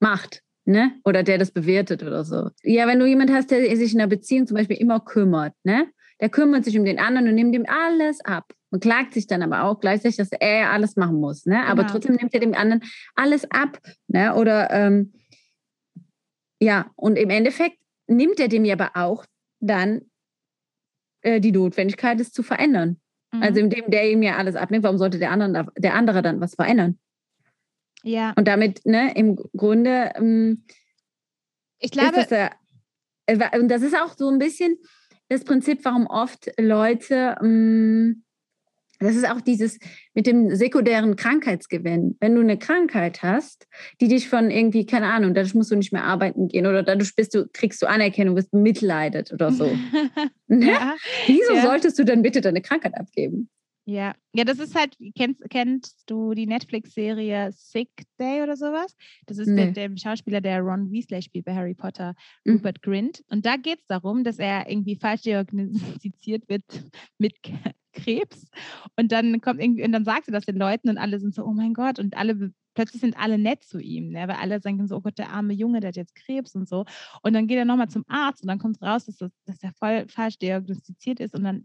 [0.00, 0.92] macht, ne?
[1.04, 2.48] Oder der das bewertet oder so.
[2.62, 5.88] Ja, wenn du jemand hast, der sich in einer Beziehung zum Beispiel immer kümmert, ne?
[6.20, 9.42] Der kümmert sich um den anderen und nimmt ihm alles ab und klagt sich dann
[9.42, 11.64] aber auch gleichzeitig, dass er alles machen muss, ne?
[11.66, 11.92] Aber genau.
[11.92, 12.82] trotzdem nimmt er dem anderen
[13.14, 14.34] alles ab, ne?
[14.34, 15.12] Oder ähm,
[16.60, 19.24] ja, und im Endeffekt nimmt er dem ja aber auch
[19.60, 20.02] dann
[21.22, 23.00] äh, die Notwendigkeit, es zu verändern.
[23.32, 23.42] Mhm.
[23.42, 26.54] Also indem der ihm ja alles abnimmt, warum sollte der andere, der andere dann was
[26.54, 26.98] verändern?
[28.02, 28.32] Ja.
[28.36, 30.64] Und damit, ne, im Grunde, ähm,
[31.78, 32.50] ich glaube, das ja,
[33.26, 34.78] äh, und das ist auch so ein bisschen
[35.32, 38.24] das Prinzip, warum oft Leute ähm,
[39.02, 39.78] das ist auch dieses
[40.14, 42.16] mit dem sekundären Krankheitsgewinn.
[42.20, 43.66] Wenn du eine Krankheit hast,
[44.00, 47.14] die dich von irgendwie, keine Ahnung, dadurch musst du nicht mehr arbeiten gehen oder dadurch
[47.14, 49.70] bist du, kriegst du Anerkennung, wirst bemitleidet oder so.
[50.48, 50.66] Ne?
[50.66, 51.62] ja, Wieso ja.
[51.62, 53.48] solltest du dann bitte deine Krankheit abgeben?
[53.84, 58.94] Ja, ja, das ist halt, kennst, kennst du die Netflix-Serie Sick Day oder sowas?
[59.26, 59.66] Das ist nee.
[59.66, 62.14] mit dem Schauspieler, der Ron Weasley spielt bei Harry Potter,
[62.44, 62.54] mhm.
[62.54, 63.24] Rupert Grint.
[63.28, 66.64] Und da geht es darum, dass er irgendwie falsch diagnostiziert wird
[67.18, 67.34] mit
[67.92, 68.46] Krebs.
[68.96, 71.44] Und dann kommt irgendwie, und dann sagt er das den Leuten und alle sind so,
[71.44, 74.28] oh mein Gott, und alle plötzlich sind alle nett zu ihm, ne?
[74.28, 76.84] weil alle sagen so, oh Gott, der arme Junge, der hat jetzt Krebs und so.
[77.22, 79.72] Und dann geht er nochmal zum Arzt und dann kommt raus, dass, das, dass er
[79.72, 81.64] voll falsch diagnostiziert ist und dann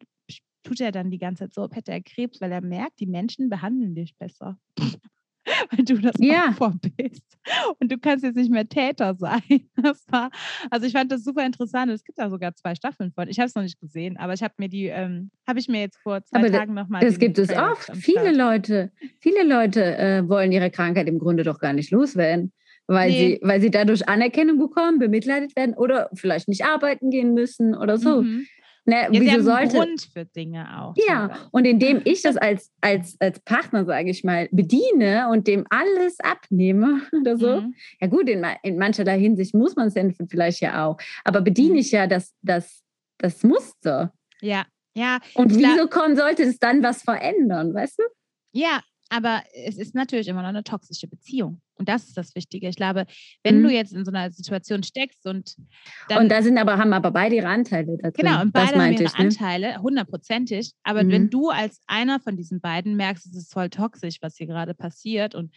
[0.63, 3.05] tut er dann die ganze Zeit so, ob hätte er Krebs, weil er merkt, die
[3.05, 4.57] Menschen behandeln dich besser.
[5.71, 6.49] weil du das ja.
[6.49, 7.37] Opfer bist.
[7.79, 9.41] Und du kannst jetzt nicht mehr Täter sein.
[9.81, 10.29] Das war,
[10.69, 11.91] also ich fand das super interessant.
[11.91, 13.29] Es gibt da sogar zwei Staffeln von.
[13.29, 15.81] Ich habe es noch nicht gesehen, aber ich habe mir die, ähm, habe ich mir
[15.81, 17.01] jetzt vor zwei aber Tagen nochmal.
[17.01, 17.95] Das gibt es oft.
[17.95, 22.51] Viele Leute, viele Leute äh, wollen ihre Krankheit im Grunde doch gar nicht loswerden.
[22.87, 23.17] Weil, nee.
[23.17, 27.97] sie, weil sie dadurch Anerkennung bekommen, bemitleidet werden oder vielleicht nicht arbeiten gehen müssen oder
[27.97, 28.21] so.
[28.21, 28.47] Mhm.
[28.89, 30.93] Ne, ja, wieso sollte Grund für Dinge auch.
[30.95, 31.50] Ja, teilweise.
[31.52, 36.17] und indem ich das als, als, als Partner, sage ich mal, bediene und dem alles
[36.21, 37.76] abnehme oder so, mhm.
[38.00, 39.95] ja gut, in, in mancherlei Hinsicht muss man es
[40.30, 41.80] vielleicht ja auch, aber bediene mhm.
[41.80, 42.82] ich ja das, das,
[43.17, 44.13] das Muster.
[44.39, 45.19] Ja, ja.
[45.34, 48.04] Und wieso kommen, sollte es dann was verändern, weißt du?
[48.54, 51.61] Ja, aber es ist natürlich immer noch eine toxische Beziehung.
[51.75, 52.67] Und das ist das Wichtige.
[52.67, 53.05] Ich glaube,
[53.43, 53.63] wenn mhm.
[53.63, 55.55] du jetzt in so einer Situation steckst und
[56.09, 58.21] Und da sind aber, haben aber beide ihre Anteile dazu.
[58.21, 59.19] Genau, und beide haben ihre ich, ne?
[59.19, 60.71] Anteile, hundertprozentig.
[60.83, 61.11] Aber mhm.
[61.11, 64.73] wenn du als einer von diesen beiden merkst, es ist voll toxisch, was hier gerade
[64.73, 65.51] passiert und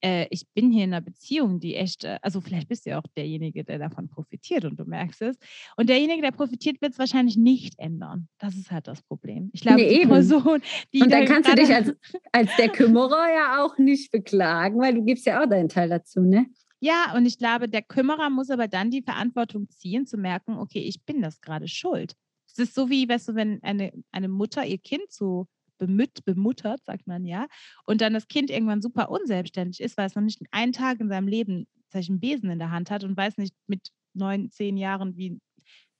[0.00, 2.98] äh, ich bin hier in einer Beziehung, die echt, äh, also vielleicht bist du ja
[2.98, 5.38] auch derjenige, der davon profitiert und du merkst es.
[5.76, 8.28] Und derjenige, der profitiert, wird es wahrscheinlich nicht ändern.
[8.38, 9.50] Das ist halt das Problem.
[9.52, 10.10] Ich glaube, nee, die eben.
[10.10, 11.02] Person, die.
[11.02, 11.92] Und dann kannst du dich als,
[12.32, 16.20] als der Kümmerer ja auch nicht beklagen, weil du gibst ja auch deinen Teil dazu,
[16.20, 16.46] ne?
[16.80, 20.78] Ja, und ich glaube, der Kümmerer muss aber dann die Verantwortung ziehen, zu merken, okay,
[20.80, 22.14] ich bin das gerade schuld.
[22.46, 25.48] Es ist so wie, weißt du, wenn eine, eine Mutter ihr Kind so
[25.78, 27.46] bemüt, bemuttert, sagt man ja,
[27.84, 31.08] und dann das Kind irgendwann super unselbstständig ist, weil es noch nicht einen Tag in
[31.08, 35.16] seinem Leben einen Besen in der Hand hat und weiß nicht mit neun, zehn Jahren,
[35.16, 35.40] wie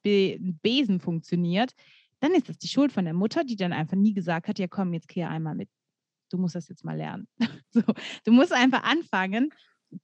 [0.04, 1.72] ein Besen funktioniert,
[2.20, 4.66] dann ist das die Schuld von der Mutter, die dann einfach nie gesagt hat, ja
[4.66, 5.68] komm, jetzt kehr einmal mit.
[6.30, 7.26] Du musst das jetzt mal lernen.
[7.70, 7.82] so,
[8.24, 9.50] du musst einfach anfangen,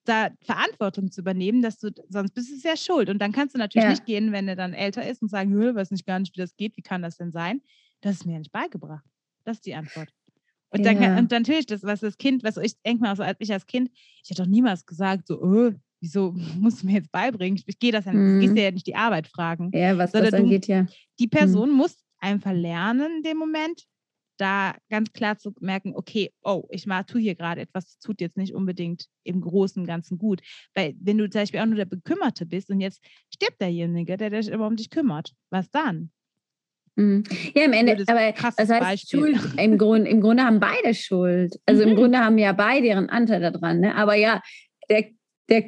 [0.05, 3.11] da Verantwortung zu übernehmen, dass du, sonst bist du sehr schuld.
[3.11, 3.91] Und dann kannst du natürlich ja.
[3.91, 6.57] nicht gehen, wenn er dann älter ist und sagen, weiß nicht gar nicht, wie das
[6.57, 7.61] geht, wie kann das denn sein?
[8.01, 9.05] Das ist mir nicht beigebracht.
[9.45, 10.09] Das ist die Antwort.
[10.71, 11.17] Und, dann, ja.
[11.19, 13.91] und natürlich, das, was das Kind, was ich denke mal, so als ich als Kind,
[14.23, 17.57] ich hätte doch niemals gesagt, so, oh, wieso musst du mir jetzt beibringen?
[17.57, 18.41] Ich, ich gehe das ja, mhm.
[18.41, 19.71] gehst ja nicht die Arbeit fragen.
[19.73, 20.87] Ja, was das angeht, ja.
[21.21, 21.31] Die mhm.
[21.31, 21.77] Person mhm.
[21.77, 23.85] muss einfach lernen in dem Moment,
[24.37, 28.21] da ganz klar zu merken, okay, oh, ich mal, tue hier gerade etwas, das tut
[28.21, 30.41] jetzt nicht unbedingt im Großen und Ganzen gut.
[30.75, 33.01] Weil wenn du zum Beispiel auch nur der Bekümmerte bist und jetzt
[33.33, 36.11] stirbt derjenige, der sich immer um dich kümmert, was dann?
[36.97, 37.25] Mhm.
[37.55, 41.59] Ja, im Ende, aber das heißt, Schuld, im, Grund, im Grunde haben beide Schuld.
[41.67, 41.91] Also mhm.
[41.91, 43.81] im Grunde haben ja beide ihren Anteil daran.
[43.81, 43.95] Ne?
[43.95, 44.41] Aber ja,
[44.89, 45.05] der
[45.49, 45.65] der,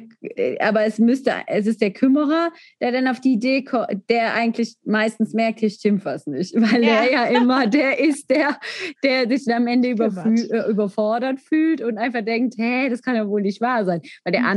[0.59, 4.75] aber es müsste, es ist der Kümmerer, der dann auf die Idee kommt, der eigentlich
[4.83, 7.03] meistens merkt, hier stimmt was nicht, weil ja.
[7.03, 8.59] er ja immer der ist, der,
[9.03, 13.41] der sich am Ende äh, überfordert fühlt und einfach denkt, hä, das kann ja wohl
[13.41, 14.01] nicht wahr sein.
[14.23, 14.47] Weil der mhm.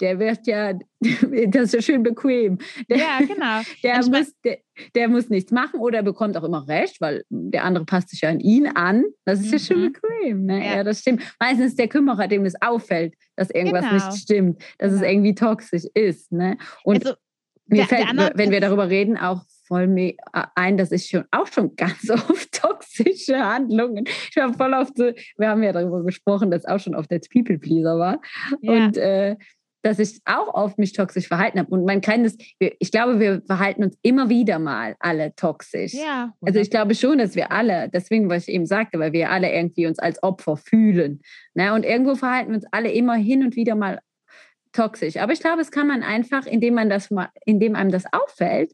[0.00, 2.58] Der wird ja, das ist ja schön bequem.
[2.88, 3.62] Der, ja, genau.
[3.82, 4.58] Der muss, der,
[4.94, 8.30] der, muss nichts machen oder bekommt auch immer recht, weil der andere passt sich ja
[8.30, 9.04] an ihn an.
[9.24, 9.52] Das ist mhm.
[9.52, 9.92] ja schön mhm.
[9.92, 10.46] bequem.
[10.46, 10.64] Ne?
[10.64, 10.76] Ja.
[10.76, 10.84] ja.
[10.84, 11.22] das stimmt.
[11.40, 13.94] Meistens ist der Kümmerer, dem es auffällt, dass irgendwas genau.
[13.94, 15.02] nicht stimmt, dass genau.
[15.02, 16.32] es irgendwie toxisch ist.
[16.32, 16.56] Ne?
[16.84, 17.16] Und also,
[17.66, 20.14] mir fällt, wenn wir darüber reden, auch voll mir
[20.54, 24.06] ein, dass ich schon auch schon ganz oft toxische Handlungen.
[24.06, 27.58] Ich war voll oft wir haben ja darüber gesprochen, dass auch schon oft als People
[27.58, 28.20] Pleaser war.
[28.62, 28.72] Ja.
[28.72, 29.36] Und äh,
[29.88, 31.70] dass ich auch oft mich toxisch verhalten habe.
[31.70, 35.94] Und man kann das, ich glaube, wir verhalten uns immer wieder mal alle toxisch.
[35.94, 36.34] Ja.
[36.42, 39.52] Also ich glaube schon, dass wir alle, deswegen, was ich eben sagte, weil wir alle
[39.52, 41.20] irgendwie uns als Opfer fühlen.
[41.54, 41.72] Ne?
[41.72, 44.00] Und irgendwo verhalten wir uns alle immer hin und wieder mal
[44.72, 45.16] toxisch.
[45.16, 48.72] Aber ich glaube, es kann man einfach, indem man das mal, indem einem das auffällt,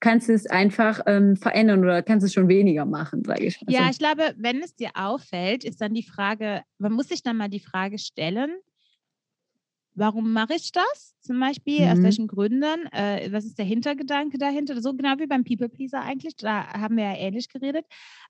[0.00, 3.60] kannst du es einfach ähm, verändern oder kannst du es schon weniger machen, sage ich
[3.62, 3.72] mal.
[3.72, 7.36] Ja, ich glaube, wenn es dir auffällt, ist dann die Frage, man muss sich dann
[7.36, 8.50] mal die Frage stellen,
[9.94, 11.14] warum mache ich das?
[11.20, 11.92] Zum Beispiel, mhm.
[11.92, 12.86] aus welchen Gründen?
[12.92, 14.80] Äh, was ist der Hintergedanke dahinter?
[14.80, 17.86] So genau wie beim People Pleaser eigentlich, da haben wir ja ähnlich geredet.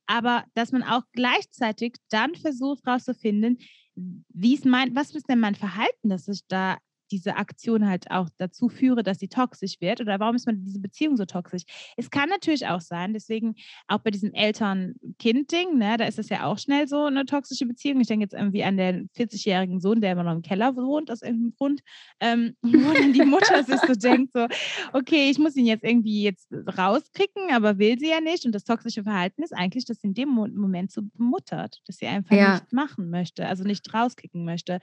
[0.07, 3.59] Aber dass man auch gleichzeitig dann versucht herauszufinden,
[3.95, 6.79] wie ist mein, was ist denn mein Verhalten, dass ich da
[7.13, 10.81] diese Aktion halt auch dazu führe, dass sie toxisch wird oder warum ist man diese
[10.81, 11.63] Beziehung so toxisch?
[11.97, 13.55] Es kann natürlich auch sein, deswegen
[13.87, 18.01] auch bei diesem Eltern-Kind-Ding, ne, da ist es ja auch schnell so eine toxische Beziehung.
[18.01, 21.23] Ich denke jetzt irgendwie an den 40-jährigen Sohn, der immer noch im Keller wohnt, aus
[21.23, 21.81] irgendeinem Grund,
[22.21, 24.47] ähm, wo dann die Mutter sich so denkt, so,
[24.93, 26.49] okay, ich muss ihn jetzt irgendwie jetzt
[26.79, 28.47] rauskriegen, aber will sie ja nicht.
[28.47, 32.07] Und das toxische Verhalten ist eigentlich, dass sie in dem Moment so bemuttert, dass sie
[32.07, 32.55] einfach ja.
[32.55, 34.79] nicht machen möchte, also nicht rauskicken möchte.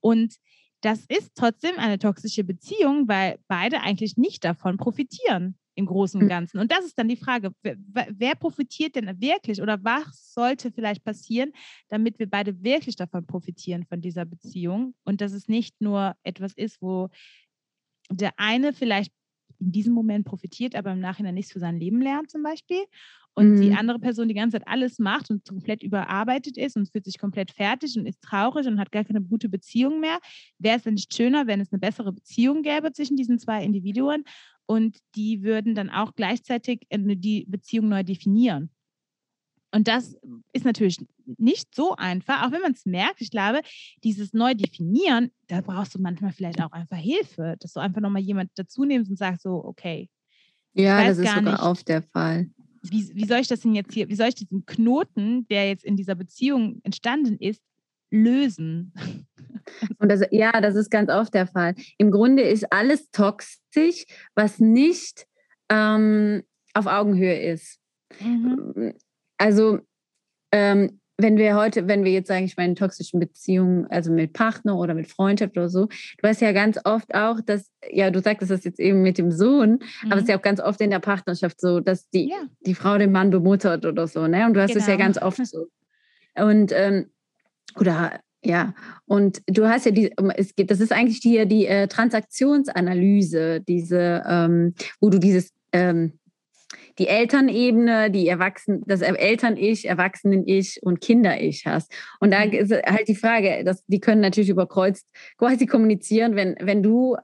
[0.00, 0.36] Und
[0.82, 6.24] das ist trotzdem eine toxische Beziehung, weil beide eigentlich nicht davon profitieren im Großen und
[6.24, 6.28] hm.
[6.28, 6.58] Ganzen.
[6.58, 7.76] Und das ist dann die Frage, wer,
[8.10, 11.52] wer, profitiert denn wirklich oder was sollte vielleicht passieren,
[11.88, 16.52] damit wir beide wirklich davon profitieren von dieser Beziehung und dass es nicht nur etwas
[16.54, 17.08] ist, wo
[18.10, 19.12] der eine vielleicht
[19.62, 22.84] in diesem Moment profitiert, aber im Nachhinein nichts für sein Leben lernt zum Beispiel
[23.34, 23.60] und mhm.
[23.60, 27.18] die andere Person die ganze Zeit alles macht und komplett überarbeitet ist und fühlt sich
[27.18, 30.18] komplett fertig und ist traurig und hat gar keine gute Beziehung mehr,
[30.58, 34.24] wäre es denn nicht schöner, wenn es eine bessere Beziehung gäbe zwischen diesen zwei Individuen
[34.66, 38.70] und die würden dann auch gleichzeitig äh, die Beziehung neu definieren.
[39.74, 40.16] Und das
[40.52, 40.98] ist natürlich
[41.38, 43.20] nicht so einfach, auch wenn man es merkt.
[43.20, 43.60] Ich glaube,
[44.04, 48.50] dieses Neu-Definieren, da brauchst du manchmal vielleicht auch einfach Hilfe, dass du einfach nochmal jemand
[48.56, 50.10] dazu nimmst und sagst so, okay.
[50.74, 52.50] Ja, das ist sogar oft der Fall
[52.82, 55.84] wie, wie soll ich das denn jetzt hier, wie soll ich diesen Knoten, der jetzt
[55.84, 57.62] in dieser Beziehung entstanden ist,
[58.10, 58.92] lösen?
[59.98, 61.74] Und das, ja, das ist ganz oft der Fall.
[61.98, 64.04] Im Grunde ist alles toxisch,
[64.34, 65.26] was nicht
[65.68, 66.42] ähm,
[66.74, 67.78] auf Augenhöhe ist.
[68.20, 68.94] Mhm.
[69.42, 69.80] Also
[70.52, 74.32] ähm, wenn wir heute, wenn wir jetzt sagen, ich meine, in toxischen Beziehungen, also mit
[74.32, 78.20] Partner oder mit Freundschaft oder so, du weißt ja ganz oft auch, dass, ja, du
[78.20, 80.12] sagtest das jetzt eben mit dem Sohn, mhm.
[80.12, 82.44] aber es ist ja auch ganz oft in der Partnerschaft so, dass die, ja.
[82.60, 84.46] die Frau den Mann bemuttert oder so, ne?
[84.46, 84.80] Und du hast genau.
[84.80, 85.06] es ja genau.
[85.06, 85.66] ganz oft so.
[86.36, 87.06] Und, ähm,
[87.80, 88.74] oder, ja,
[89.06, 94.22] und du hast ja die, es gibt, das ist eigentlich die, die äh, Transaktionsanalyse, diese,
[94.24, 96.20] ähm, wo du dieses, ähm,
[96.98, 101.92] die Elternebene, die Erwachsenen, das Eltern-Ich, Erwachsenen-Ich und Kinder-Ich hast.
[102.20, 102.52] Und da mhm.
[102.52, 105.06] ist halt die Frage, dass die können natürlich überkreuzt
[105.38, 107.16] quasi kommunizieren, wenn, wenn du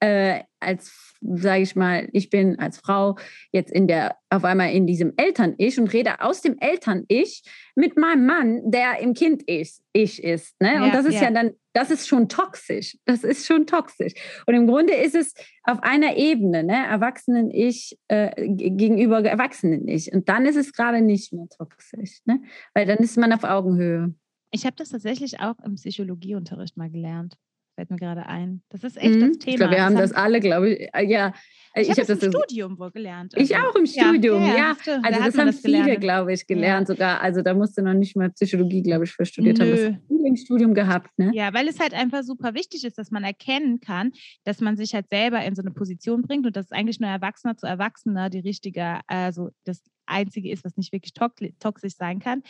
[0.00, 3.16] äh, als sage ich mal, ich bin als Frau
[3.52, 7.42] jetzt in der, auf einmal in diesem Eltern-Ich und rede aus dem Eltern-Ich
[7.74, 10.60] mit meinem Mann, der im Kind-Ich ich ist.
[10.60, 10.74] Ne?
[10.74, 11.24] Ja, und das ist ja.
[11.24, 12.96] ja dann, das ist schon toxisch.
[13.04, 14.12] Das ist schon toxisch.
[14.46, 16.86] Und im Grunde ist es auf einer Ebene, ne?
[16.86, 20.12] Erwachsenen-Ich äh, gegenüber Erwachsenen-Ich.
[20.12, 22.40] Und dann ist es gerade nicht mehr toxisch, ne?
[22.74, 24.14] weil dann ist man auf Augenhöhe.
[24.50, 27.36] Ich habe das tatsächlich auch im Psychologieunterricht mal gelernt
[27.78, 28.60] fällt mir gerade ein.
[28.70, 29.28] Das ist echt mhm.
[29.28, 29.52] das Thema.
[29.52, 30.88] Ich glaube, wir haben das, alle, glaube ich.
[30.92, 31.32] Äh, ja,
[31.76, 33.36] ich, ich habe das im Studium wohl gelernt.
[33.36, 33.44] Also.
[33.44, 34.56] Ich auch im Studium, ja.
[34.56, 34.76] ja.
[34.84, 35.00] ja.
[35.00, 36.94] Also das haben das viele, glaube ich, gelernt ja.
[36.94, 37.20] sogar.
[37.20, 39.64] Also da musst du noch nicht mal Psychologie, glaube ich, für studiert Nö.
[39.64, 40.02] haben.
[40.08, 41.30] Das im Studium gehabt, ne?
[41.32, 44.10] Ja, weil es halt einfach super wichtig ist, dass man erkennen kann,
[44.44, 47.56] dass man sich halt selber in so eine Position bringt und dass eigentlich nur Erwachsener
[47.56, 52.38] zu Erwachsener die richtige, also das Einzige ist, was nicht wirklich toxisch sein kann.
[52.38, 52.42] Mhm.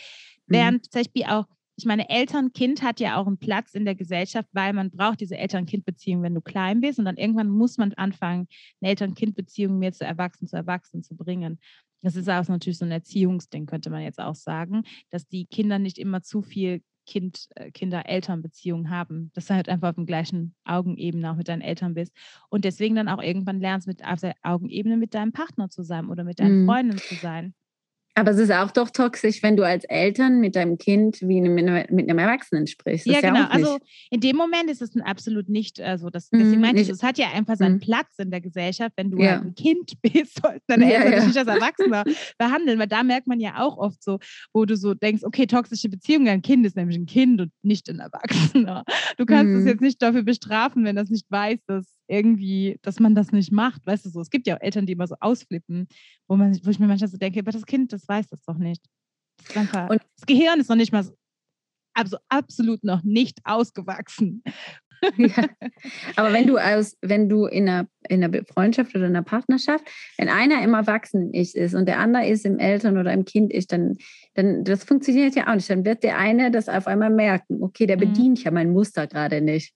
[0.47, 1.45] Während zum Beispiel auch
[1.79, 5.37] ich meine, Eltern-Kind hat ja auch einen Platz in der Gesellschaft, weil man braucht diese
[5.37, 6.99] Eltern-Kind-Beziehung, wenn du klein bist.
[6.99, 8.49] Und dann irgendwann muss man anfangen,
[8.81, 11.57] eine Eltern-Kind-Beziehung mehr zu Erwachsenen zu Erwachsenen zu bringen.
[12.01, 15.79] Das ist auch natürlich so ein Erziehungsding, könnte man jetzt auch sagen, dass die Kinder
[15.79, 20.55] nicht immer zu viel kind, äh, Kinder-Eltern-Beziehung haben, dass du halt einfach auf dem gleichen
[20.65, 22.13] Augenebene auch mit deinen Eltern bist
[22.49, 26.09] und deswegen dann auch irgendwann lernst, mit auf der Augenebene mit deinem Partner zu sein
[26.09, 26.67] oder mit deinen mhm.
[26.67, 27.53] Freunden zu sein.
[28.19, 31.65] Aber es ist auch doch toxisch, wenn du als Eltern mit deinem Kind wie mit
[31.69, 33.07] einem Erwachsenen sprichst.
[33.07, 33.39] Das ja, genau.
[33.39, 33.77] Ja also
[34.11, 37.01] in dem Moment ist es ein absolut nicht, also das, deswegen mhm, meinte ich, es
[37.01, 37.79] hat ja einfach seinen mhm.
[37.79, 38.91] Platz in der Gesellschaft.
[38.97, 39.31] Wenn du ja.
[39.31, 42.03] halt ein Kind bist, sollten deine Eltern ja, nicht als Erwachsener
[42.37, 44.19] behandeln, weil da merkt man ja auch oft so,
[44.51, 47.89] wo du so denkst, okay, toxische Beziehung, ein Kind ist nämlich ein Kind und nicht
[47.89, 48.83] ein Erwachsener.
[49.15, 49.67] Du kannst es mhm.
[49.67, 53.85] jetzt nicht dafür bestrafen, wenn das nicht weiß, dass irgendwie, dass man das nicht macht.
[53.85, 55.87] Weißt du so, es gibt ja auch Eltern, die immer so ausflippen,
[56.27, 58.57] wo, man, wo ich mir manchmal so denke, aber das Kind, das weiß das doch
[58.57, 58.83] nicht.
[59.53, 61.13] Das, und das Gehirn ist noch nicht mal so,
[61.93, 64.43] also absolut noch nicht ausgewachsen.
[65.17, 65.47] ja.
[66.15, 69.85] Aber wenn du aus, wenn du in einer, in einer Freundschaft oder in einer Partnerschaft,
[70.17, 73.97] wenn einer im Erwachsenen-Ich ist und der andere ist im Eltern- oder im Kind-Ich, dann,
[74.33, 75.69] dann das funktioniert ja auch nicht.
[75.69, 78.01] Dann wird der eine das auf einmal merken, okay, der mhm.
[78.01, 79.73] bedient ja mein Muster gerade nicht.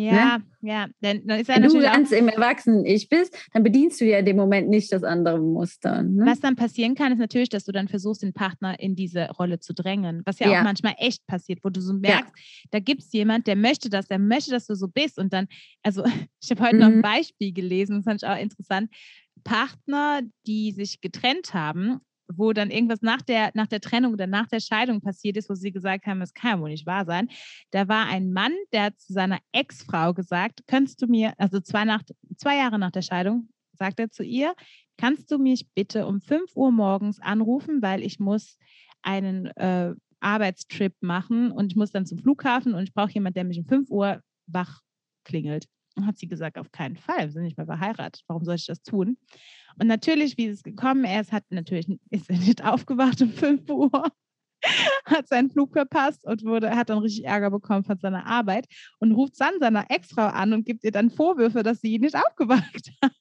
[0.00, 0.44] Ja, ne?
[0.62, 0.86] ja.
[1.00, 4.36] Dann, dann ist Wenn du ganz im Erwachsenen-Ich bist, dann bedienst du ja in dem
[4.36, 6.02] Moment nicht das andere Muster.
[6.02, 6.24] Ne?
[6.26, 9.60] Was dann passieren kann, ist natürlich, dass du dann versuchst, den Partner in diese Rolle
[9.60, 10.60] zu drängen, was ja, ja.
[10.60, 12.68] auch manchmal echt passiert, wo du so merkst, ja.
[12.70, 15.18] da gibt es jemand, der möchte das, der möchte, dass du so bist.
[15.18, 15.46] Und dann,
[15.82, 16.04] also
[16.42, 16.80] ich habe heute mhm.
[16.80, 17.02] noch ein mhm.
[17.02, 18.90] Beispiel gelesen, das fand ich auch interessant.
[19.44, 22.00] Partner, die sich getrennt haben,
[22.36, 25.54] wo dann irgendwas nach der, nach der Trennung oder nach der Scheidung passiert ist, wo
[25.54, 27.28] sie gesagt haben, es kann ja wohl nicht wahr sein.
[27.70, 31.84] Da war ein Mann, der hat zu seiner Ex-Frau gesagt, könntest du mir, also zwei,
[31.84, 32.02] nach,
[32.36, 34.54] zwei Jahre nach der Scheidung, sagt er zu ihr,
[34.96, 38.58] kannst du mich bitte um 5 Uhr morgens anrufen, weil ich muss
[39.02, 43.44] einen äh, Arbeitstrip machen und ich muss dann zum Flughafen und ich brauche jemanden, der
[43.44, 44.82] mich um 5 Uhr wach
[45.24, 45.66] klingelt.
[45.96, 48.66] Und hat sie gesagt, auf keinen Fall, wir sind nicht mehr verheiratet, warum soll ich
[48.66, 49.18] das tun?
[49.78, 51.04] Und natürlich, wie es gekommen?
[51.04, 53.90] Ist, hat natürlich, ist er nicht aufgewacht um 5 Uhr,
[55.04, 58.66] hat seinen Flug verpasst und wurde, hat dann richtig Ärger bekommen von seiner Arbeit
[58.98, 62.16] und ruft dann seiner Ex-Frau an und gibt ihr dann Vorwürfe, dass sie ihn nicht
[62.26, 63.12] aufgewacht hat.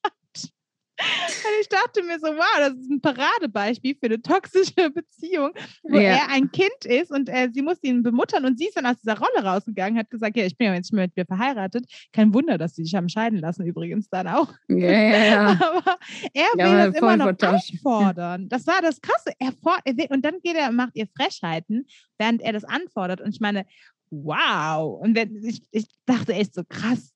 [1.62, 5.52] Ich dachte mir so, wow, das ist ein Paradebeispiel für eine toxische Beziehung,
[5.84, 6.12] wo ja.
[6.12, 8.98] er ein Kind ist und äh, sie muss ihn bemuttern und sie ist dann aus
[8.98, 11.86] dieser Rolle rausgegangen, hat gesagt, ja, ich bin ja jetzt nicht mehr mit mir verheiratet.
[12.14, 14.54] Kein Wunder, dass sie sich haben scheiden lassen übrigens dann auch.
[14.68, 15.48] Ja, ja, ja.
[15.62, 15.98] Aber
[16.34, 18.50] er will ja, das immer noch anfordern.
[18.50, 19.34] Das war das Krasse.
[19.40, 19.54] Er,
[19.86, 23.22] er will, und dann geht er und macht ihr Frechheiten, während er das anfordert.
[23.22, 23.66] Und ich meine,
[24.10, 25.00] wow.
[25.02, 27.14] Und wenn, ich, ich dachte echt so krass,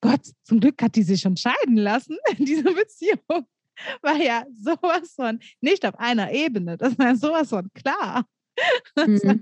[0.00, 3.46] Gott, zum Glück hat die sich schon scheiden lassen in dieser Beziehung.
[4.02, 6.76] War ja sowas von nicht auf einer Ebene.
[6.76, 8.26] Das war sowas von klar.
[8.96, 9.40] Mhm.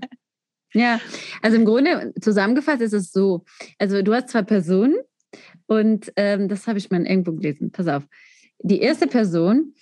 [0.73, 0.99] Ja,
[1.43, 3.45] also im Grunde zusammengefasst ist es so:
[3.77, 4.95] Also, du hast zwei Personen
[5.67, 7.71] und ähm, das habe ich mal irgendwo gelesen.
[7.71, 8.03] Pass auf.
[8.57, 9.75] Die erste Person,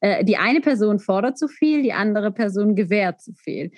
[0.00, 3.72] äh, die eine Person fordert zu viel, die andere Person gewährt zu viel.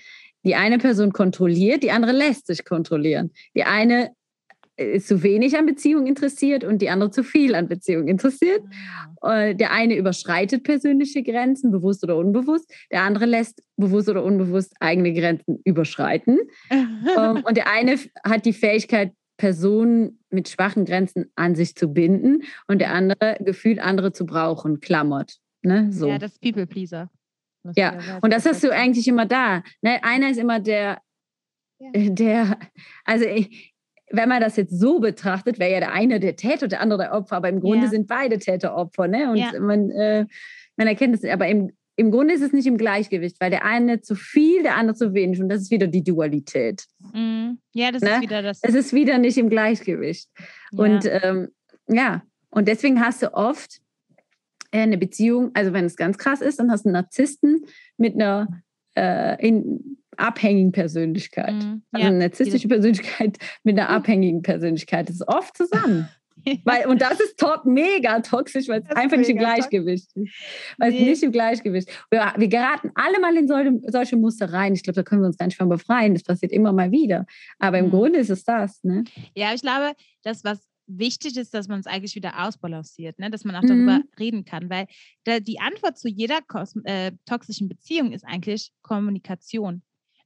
[0.45, 3.33] Die eine Person kontrolliert, die andere lässt sich kontrollieren.
[3.55, 4.11] Die eine
[4.83, 8.63] ist zu wenig an Beziehung interessiert und die andere zu viel an Beziehung interessiert.
[9.21, 9.45] Ah.
[9.45, 12.73] Äh, der eine überschreitet persönliche Grenzen, bewusst oder unbewusst.
[12.91, 16.39] Der andere lässt bewusst oder unbewusst eigene Grenzen überschreiten.
[17.19, 22.45] Ähm, und der eine hat die Fähigkeit, Personen mit schwachen Grenzen an sich zu binden
[22.69, 25.39] und der andere gefühlt andere zu brauchen, klammert.
[25.63, 25.93] Ne?
[25.93, 26.09] So.
[26.09, 27.11] Ja, das People Pleaser.
[27.77, 29.63] Ja, und das hast du eigentlich immer da.
[29.81, 30.03] Ne?
[30.05, 31.01] Einer ist immer der,
[31.95, 32.59] der,
[33.05, 33.72] also ich,
[34.13, 37.13] wenn man das jetzt so betrachtet, wäre ja der eine der Täter, der andere der
[37.13, 37.91] Opfer, aber im Grunde ja.
[37.91, 39.09] sind beide Täter Opfer.
[39.09, 39.31] Ne?
[39.31, 39.59] Und ja.
[39.59, 40.27] man, äh,
[40.77, 44.01] man erkennt es, aber im, im Grunde ist es nicht im Gleichgewicht, weil der eine
[44.01, 45.41] zu viel, der andere zu wenig.
[45.41, 46.85] Und das ist wieder die Dualität.
[47.13, 47.59] Mhm.
[47.73, 48.15] Ja, das ne?
[48.15, 48.61] ist wieder das.
[48.63, 50.29] Es ist wieder nicht im Gleichgewicht.
[50.73, 50.79] Ja.
[50.79, 51.49] Und ähm,
[51.89, 53.81] ja, und deswegen hast du oft
[54.73, 57.65] äh, eine Beziehung, also wenn es ganz krass ist, dann hast du einen Narzissten
[57.97, 58.63] mit einer
[58.95, 61.55] äh, in, abhängigen Persönlichkeit.
[61.55, 61.83] Mhm.
[61.93, 65.09] Also eine narzisstische Persönlichkeit mit einer abhängigen Persönlichkeit.
[65.09, 66.09] Das ist oft zusammen.
[66.65, 70.33] weil, und das ist to mega toxisch, weil es einfach nicht im Gleichgewicht ist.
[70.79, 70.99] Weil nee.
[70.99, 74.75] es nicht im Gleichgewicht wir, wir geraten alle mal in solche, solche Muster rein.
[74.75, 76.15] Ich glaube, da können wir uns gar nicht von befreien.
[76.15, 77.27] Das passiert immer mal wieder.
[77.59, 77.91] Aber im mhm.
[77.91, 78.83] Grunde ist es das.
[78.83, 79.05] Ne?
[79.37, 83.31] Ja, ich glaube, das, was wichtig ist, dass man es eigentlich wieder ausbalanciert, ne?
[83.31, 84.09] dass man auch darüber mhm.
[84.19, 84.87] reden kann, weil
[85.25, 86.41] da, die Antwort zu jeder
[86.85, 89.83] äh, toxischen Beziehung ist eigentlich Kommunikation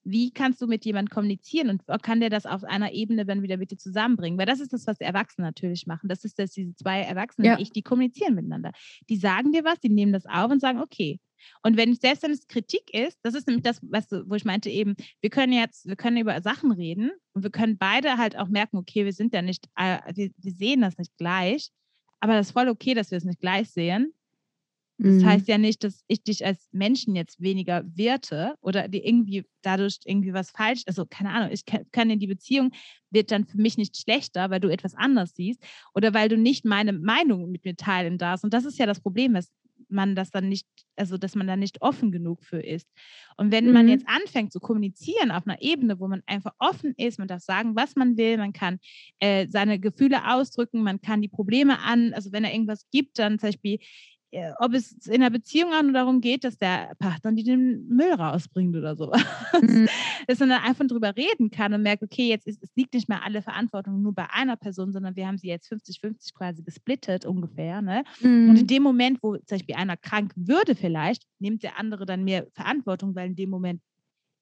[0.07, 3.57] wie kannst du mit jemandem kommunizieren und kann der das auf einer Ebene dann wieder
[3.57, 4.39] mit dir zusammenbringen?
[4.39, 6.09] Weil das ist das, was Erwachsene natürlich machen.
[6.09, 7.59] Das ist das, diese zwei Erwachsenen, ja.
[7.59, 8.71] ich, die kommunizieren miteinander.
[9.09, 11.19] Die sagen dir was, die nehmen das auf und sagen, okay.
[11.63, 14.71] Und wenn selbst wenn es Kritik ist, das ist nämlich das, was, wo ich meinte
[14.71, 18.49] eben, wir können jetzt, wir können über Sachen reden und wir können beide halt auch
[18.49, 21.71] merken, okay, wir sind ja nicht, äh, wir, wir sehen das nicht gleich,
[22.21, 24.13] aber das ist voll okay, dass wir es nicht gleich sehen.
[24.99, 25.27] Das mhm.
[25.27, 29.99] heißt ja nicht, dass ich dich als Menschen jetzt weniger werte oder dir irgendwie dadurch
[30.05, 32.71] irgendwie was falsch, also keine Ahnung, ich kann in die Beziehung
[33.11, 35.63] wird dann für mich nicht schlechter, weil du etwas anders siehst
[35.95, 38.45] oder weil du nicht meine Meinung mit mir teilen darfst.
[38.45, 39.53] Und das ist ja das Problem, dass
[39.89, 40.67] man das dann nicht,
[40.97, 42.89] also dass man da nicht offen genug für ist.
[43.37, 43.73] Und wenn mhm.
[43.73, 47.43] man jetzt anfängt zu kommunizieren auf einer Ebene, wo man einfach offen ist, man darf
[47.43, 48.79] sagen, was man will, man kann
[49.21, 53.39] äh, seine Gefühle ausdrücken, man kann die Probleme an, also wenn er irgendwas gibt, dann
[53.39, 53.79] zum Beispiel
[54.59, 58.13] ob es in einer Beziehung auch nur darum geht, dass der Partner die den Müll
[58.13, 59.13] rausbringt oder so.
[59.61, 59.89] Mhm.
[60.27, 63.09] Dass man dann einfach drüber reden kann und merkt, okay, jetzt ist, es liegt nicht
[63.09, 67.25] mehr alle Verantwortung nur bei einer Person, sondern wir haben sie jetzt 50-50 quasi gesplittet
[67.25, 67.81] ungefähr.
[67.81, 68.03] Ne?
[68.21, 68.51] Mhm.
[68.51, 72.25] Und in dem Moment, wo zum Beispiel einer krank würde vielleicht, nimmt der andere dann
[72.25, 73.81] mehr Verantwortung, weil in dem Moment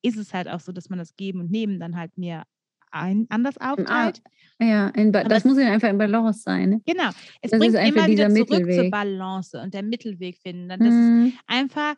[0.03, 2.45] ist es halt auch so, dass man das Geben und Nehmen dann halt mehr
[2.95, 4.23] ein, anders aufteilt.
[4.61, 6.71] Ja, in, das, das muss ja einfach im Balance sein.
[6.71, 6.81] Ne?
[6.87, 7.09] Genau.
[7.43, 8.81] Es das bringt immer wieder zurück Mittelweg.
[8.81, 10.69] zur Balance und der Mittelweg finden.
[10.69, 11.27] Das mhm.
[11.27, 11.95] ist einfach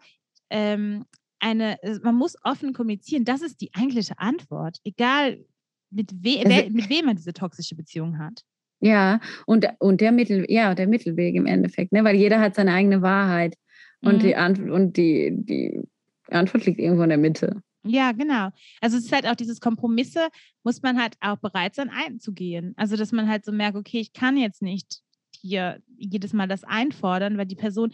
[0.51, 1.05] ähm,
[1.39, 3.25] eine, man muss offen kommunizieren.
[3.25, 4.79] Das ist die eigentliche Antwort.
[4.85, 5.45] Egal,
[5.91, 8.43] mit, we, also, mit wem man diese toxische Beziehung hat.
[8.81, 12.05] Ja, und, und der Mittel, ja, der Mittelweg im Endeffekt, ne?
[12.05, 13.55] weil jeder hat seine eigene Wahrheit.
[14.03, 14.21] Und, mhm.
[14.21, 15.83] die, Antwort, und die, die
[16.29, 17.63] Antwort liegt irgendwo in der Mitte.
[17.87, 18.51] Ja, genau.
[18.81, 20.29] Also es ist halt auch dieses Kompromisse,
[20.65, 22.75] muss man halt auch bereit sein einzugehen.
[22.77, 25.01] Also dass man halt so merkt, okay, ich kann jetzt nicht
[25.41, 27.93] hier jedes Mal das einfordern, weil die Person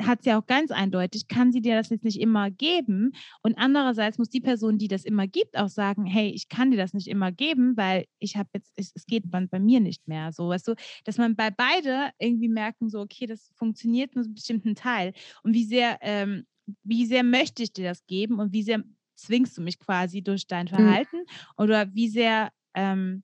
[0.00, 3.12] hat es ja auch ganz eindeutig, kann sie dir das jetzt nicht immer geben.
[3.42, 6.76] Und andererseits muss die Person, die das immer gibt, auch sagen, hey, ich kann dir
[6.76, 10.32] das nicht immer geben, weil ich habe jetzt, es, es geht bei, mir nicht mehr.
[10.32, 10.74] So, weißt du,
[11.04, 15.12] dass man bei beide irgendwie merken, so, okay, das funktioniert nur einen bestimmten Teil.
[15.42, 16.46] Und wie sehr, ähm,
[16.84, 18.84] wie sehr möchte ich dir das geben und wie sehr
[19.18, 20.70] zwingst du mich quasi durch dein mhm.
[20.70, 21.24] Verhalten mhm.
[21.56, 23.22] oder wie sehr ähm,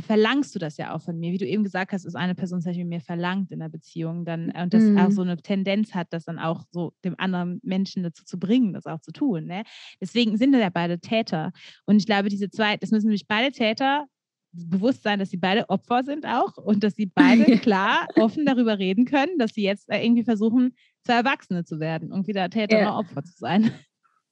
[0.00, 2.60] verlangst du das ja auch von mir, wie du eben gesagt hast, ist eine Person
[2.60, 4.98] zum Beispiel mir verlangt in der Beziehung dann und das mhm.
[4.98, 8.72] auch so eine Tendenz hat, das dann auch so dem anderen Menschen dazu zu bringen,
[8.74, 9.46] das auch zu tun.
[9.46, 9.64] Ne?
[10.00, 11.52] Deswegen sind ja beide Täter
[11.84, 14.06] und ich glaube, diese zwei, das müssen nämlich beide Täter
[14.52, 18.78] bewusst sein, dass sie beide Opfer sind auch und dass sie beide klar offen darüber
[18.78, 22.78] reden können, dass sie jetzt äh, irgendwie versuchen, zu Erwachsene zu werden und wieder Täter
[22.78, 22.88] ja.
[22.88, 23.70] oder Opfer zu sein.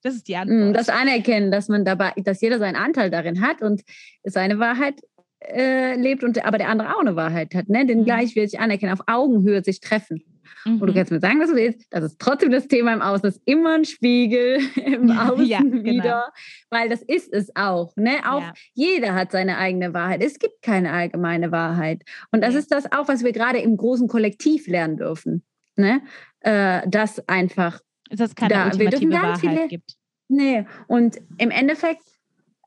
[0.05, 0.77] Das ist die mm, Antwort.
[0.77, 3.83] Das Anerkennen, dass man dabei, dass jeder seinen Anteil darin hat und
[4.23, 5.01] seine Wahrheit
[5.41, 7.69] äh, lebt und aber der andere auch eine Wahrheit hat.
[7.69, 7.87] Ne?
[7.87, 8.05] Den mhm.
[8.05, 10.23] gleich will ich anerkennen, auf Augenhöhe sich treffen.
[10.65, 10.81] Mhm.
[10.81, 13.23] Und du kannst mir sagen, was du willst, das ist trotzdem das Thema im Außen,
[13.23, 15.85] das ist immer ein Spiegel im Außen ja, genau.
[15.85, 16.33] wieder,
[16.71, 17.97] weil das ist es auch.
[17.97, 18.19] Ne?
[18.27, 18.53] Auch ja.
[18.75, 20.23] jeder hat seine eigene Wahrheit.
[20.23, 22.03] Es gibt keine allgemeine Wahrheit.
[22.31, 22.61] Und das ja.
[22.61, 25.45] ist das auch, was wir gerade im großen Kollektiv lernen dürfen.
[25.77, 26.03] Ne?
[26.41, 27.81] Äh, das einfach
[28.17, 29.95] dass es keine da, ultimative Wahrheit viele, gibt.
[30.29, 32.03] Nee, und im Endeffekt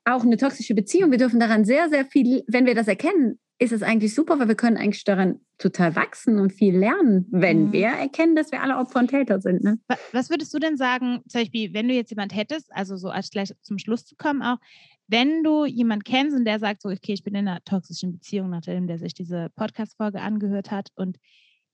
[0.06, 3.72] auch eine toxische Beziehung, wir dürfen daran sehr, sehr viel, wenn wir das erkennen, ist
[3.72, 7.74] es eigentlich super, weil wir können eigentlich daran total wachsen und viel lernen, wenn mhm.
[7.74, 9.64] wir erkennen, dass wir alle Opfer und Täter sind.
[9.64, 9.80] Ne?
[10.12, 13.32] Was würdest du denn sagen, zum Beispiel, wenn du jetzt jemand hättest, also so als
[13.32, 14.58] gleich zum Schluss zu kommen auch,
[15.08, 18.50] wenn du jemanden kennst und der sagt so, okay, ich bin in einer toxischen Beziehung,
[18.50, 21.18] nachdem der sich diese Podcast-Folge angehört hat und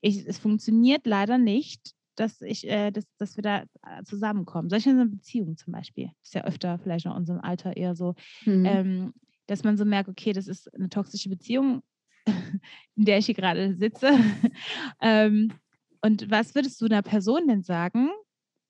[0.02, 4.70] ich, es funktioniert leider nicht, dass ich, äh, dass, dass wir da äh, zusammenkommen.
[4.70, 6.08] Solche Beziehungen zum Beispiel.
[6.20, 8.66] Das ist ja öfter vielleicht in unserem Alter eher so, mhm.
[8.66, 9.14] ähm,
[9.48, 11.84] dass man so merkt, okay, das ist eine toxische Beziehung,
[12.96, 14.12] in der ich hier gerade sitze.
[15.02, 15.52] ähm,
[16.02, 18.10] und was würdest du einer Person denn sagen,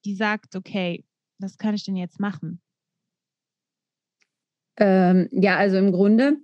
[0.06, 1.06] die sagt, okay,
[1.40, 2.62] was kann ich denn jetzt machen?
[4.78, 6.38] Ähm, ja, also im Grunde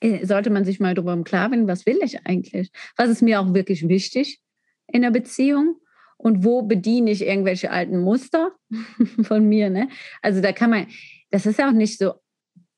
[0.00, 2.70] äh, sollte man sich mal darüber im Klaren was will ich eigentlich?
[2.96, 4.40] Was ist mir auch wirklich wichtig
[4.88, 5.76] in der Beziehung?
[6.22, 8.52] Und wo bediene ich irgendwelche alten Muster
[9.22, 9.70] von mir.
[9.70, 9.88] Ne?
[10.22, 10.86] Also da kann man,
[11.30, 12.14] das ist auch nicht so,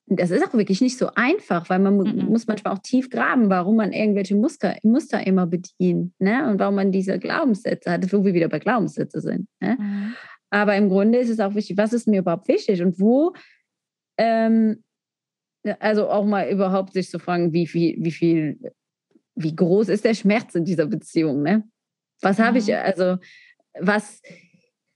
[0.07, 2.27] das ist auch wirklich nicht so einfach, weil man mhm.
[2.27, 6.51] muss manchmal auch tief graben, warum man irgendwelche Muster, Muster immer bedient ne?
[6.51, 9.47] und warum man diese Glaubenssätze hat, wo wir wieder bei Glaubenssätze sind.
[9.61, 9.77] Ne?
[9.79, 10.15] Mhm.
[10.51, 13.35] Aber im Grunde ist es auch wichtig, was ist mir überhaupt wichtig und wo,
[14.19, 14.83] ähm,
[15.81, 18.73] also auch mal überhaupt sich zu fragen, wie viel, wie viel,
[19.35, 21.65] wie groß ist der Schmerz in dieser Beziehung, ne?
[22.21, 23.19] Was habe ich, also
[23.79, 24.23] was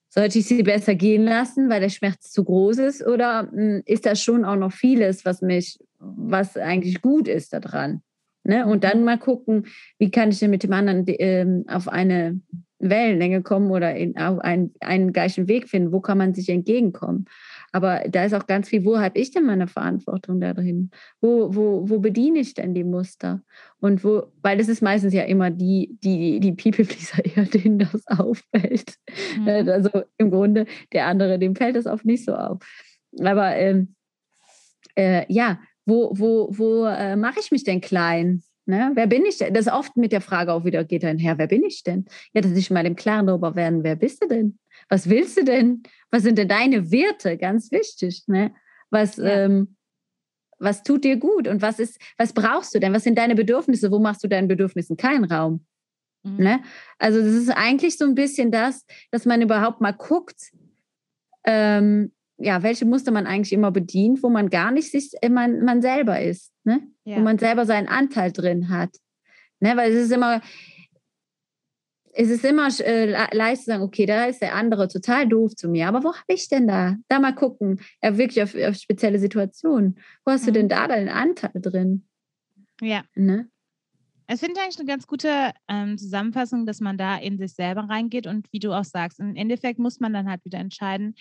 [0.09, 3.07] sollte ich sie besser gehen lassen, weil der Schmerz zu groß ist?
[3.07, 8.03] Oder hm, ist das schon auch noch vieles, was mich, was eigentlich gut ist daran?
[8.45, 8.67] Ne?
[8.67, 9.05] Und dann mhm.
[9.05, 9.67] mal gucken,
[9.99, 12.41] wie kann ich denn mit dem anderen ähm, auf eine
[12.79, 15.93] Wellenlänge kommen oder in, auf einen, einen gleichen Weg finden?
[15.93, 17.27] Wo kann man sich entgegenkommen?
[17.73, 20.91] Aber da ist auch ganz viel, wo habe ich denn meine Verantwortung da drin?
[21.21, 23.43] Wo, wo, wo bediene ich denn die Muster?
[23.81, 28.07] Und wo, weil das ist meistens ja immer die, die, die People-Pleaser eher, denen das
[28.07, 28.95] auffällt.
[29.39, 29.49] Mhm.
[29.49, 32.59] Also im Grunde, der andere, dem fällt das oft nicht so auf.
[33.21, 33.95] Aber ähm,
[34.97, 38.43] äh, ja, wo, wo, wo äh, mache ich mich denn klein?
[38.67, 38.93] Ne?
[38.95, 39.55] Wer bin ich denn?
[39.55, 42.05] Das ist oft mit der Frage auch wieder geht einher, wer bin ich denn?
[42.35, 44.59] Ja, dass ich mal im Klaren darüber werden, wer bist du denn?
[44.89, 45.83] Was willst du denn?
[46.11, 47.37] Was sind denn deine Werte?
[47.37, 48.25] Ganz wichtig.
[48.27, 48.55] Ne?
[48.91, 49.45] Was, ja.
[49.45, 49.77] ähm,
[50.59, 52.93] was tut dir gut und was ist, was brauchst du denn?
[52.93, 53.91] Was sind deine Bedürfnisse?
[53.91, 55.65] Wo machst du deinen Bedürfnissen keinen Raum?
[56.25, 56.37] Mhm.
[56.37, 56.61] Ne?
[56.99, 60.51] Also das ist eigentlich so ein bisschen das, dass man überhaupt mal guckt,
[61.45, 65.65] ähm, ja, welche Muster man eigentlich immer bedient, wo man gar nicht sich, äh, man,
[65.65, 66.83] man selber ist, ne?
[67.05, 67.17] Ja.
[67.17, 68.91] wo man selber seinen Anteil drin hat.
[69.61, 69.77] Ne?
[69.77, 70.41] Weil es ist immer,
[72.21, 75.69] es ist immer äh, leicht zu sagen, okay, da ist der andere total doof zu
[75.69, 76.97] mir, aber wo habe ich denn da?
[77.07, 80.01] Da mal gucken, ja, wirklich auf, auf spezielle Situationen.
[80.25, 80.47] Wo hast mhm.
[80.47, 82.09] du denn da deinen Anteil drin?
[82.81, 83.05] Ja.
[83.15, 83.49] Ne?
[84.27, 88.27] Es finde eigentlich eine ganz gute ähm, Zusammenfassung, dass man da in sich selber reingeht
[88.27, 91.15] und wie du auch sagst, im Endeffekt muss man dann halt wieder entscheiden,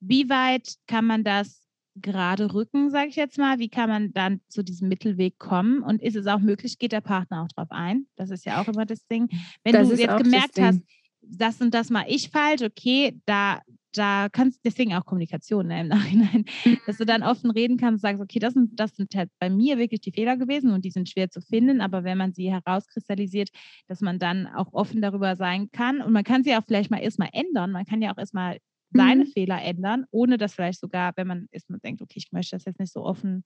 [0.00, 1.61] wie weit kann man das
[1.96, 3.58] gerade rücken, sage ich jetzt mal?
[3.58, 5.82] Wie kann man dann zu diesem Mittelweg kommen?
[5.82, 8.06] Und ist es auch möglich, geht der Partner auch drauf ein?
[8.16, 9.28] Das ist ja auch immer das Ding.
[9.64, 10.80] Wenn das du jetzt gemerkt hast,
[11.20, 13.60] das und das mal ich falsch, okay, da,
[13.92, 16.44] da kannst deswegen auch Kommunikation ne, im Nachhinein,
[16.86, 19.50] dass du dann offen reden kannst und sagst, okay, das sind, das sind halt bei
[19.50, 22.50] mir wirklich die Fehler gewesen und die sind schwer zu finden, aber wenn man sie
[22.50, 23.50] herauskristallisiert,
[23.86, 26.98] dass man dann auch offen darüber sein kann und man kann sie auch vielleicht mal
[26.98, 28.58] erstmal ändern, man kann ja auch erstmal
[28.94, 29.28] seine mhm.
[29.28, 32.80] Fehler ändern, ohne dass vielleicht sogar, wenn man erstmal denkt, okay, ich möchte das jetzt
[32.80, 33.44] nicht so offen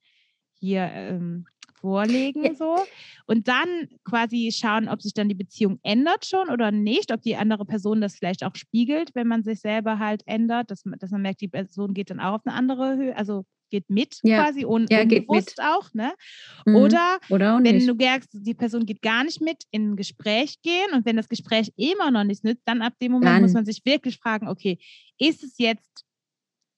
[0.58, 1.46] hier ähm,
[1.80, 2.54] vorlegen ja.
[2.54, 2.78] so
[3.26, 7.36] und dann quasi schauen, ob sich dann die Beziehung ändert schon oder nicht, ob die
[7.36, 11.10] andere Person das vielleicht auch spiegelt, wenn man sich selber halt ändert, dass man, dass
[11.10, 14.42] man merkt, die Person geht dann auch auf eine andere Höhe, also geht mit ja.
[14.42, 16.12] quasi und ja, unbewusst auch, ne?
[16.64, 16.76] Mhm.
[16.76, 17.88] Oder, Oder wenn nicht.
[17.88, 21.28] du merkst, die Person geht gar nicht mit, in ein Gespräch gehen und wenn das
[21.28, 23.42] Gespräch immer noch nicht nützt, dann ab dem Moment dann.
[23.42, 24.78] muss man sich wirklich fragen, okay,
[25.18, 26.06] ist es jetzt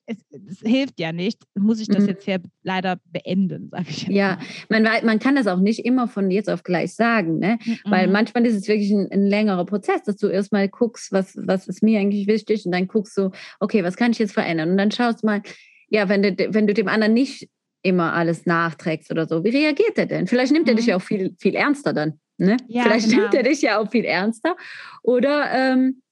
[0.08, 2.08] es, es, hilft ja nicht, muss ich das mhm.
[2.08, 4.08] jetzt hier leider beenden, sage ich.
[4.08, 4.38] Ja,
[4.70, 7.58] man, man kann das auch nicht immer von jetzt auf gleich sagen, ne?
[7.62, 7.78] Mhm.
[7.84, 11.68] weil manchmal ist es wirklich ein, ein, längerer Prozess, dass du erstmal guckst, was, was
[11.68, 13.30] ist mir eigentlich wichtig und dann guckst du,
[13.60, 15.42] okay, was kann ich jetzt verändern und dann schaust mal,
[15.90, 17.48] ja, wenn du, wenn du dem anderen nicht
[17.82, 20.26] immer alles nachträgst oder so, wie reagiert er denn?
[20.26, 20.72] Vielleicht nimmt mhm.
[20.72, 20.90] er dich mhm.
[20.90, 22.18] ja auch viel, viel ernster dann.
[22.38, 22.56] Ne?
[22.68, 23.22] Ja, Vielleicht genau.
[23.22, 24.56] nimmt er dich ja auch viel ernster.
[25.02, 26.02] Oder, ähm,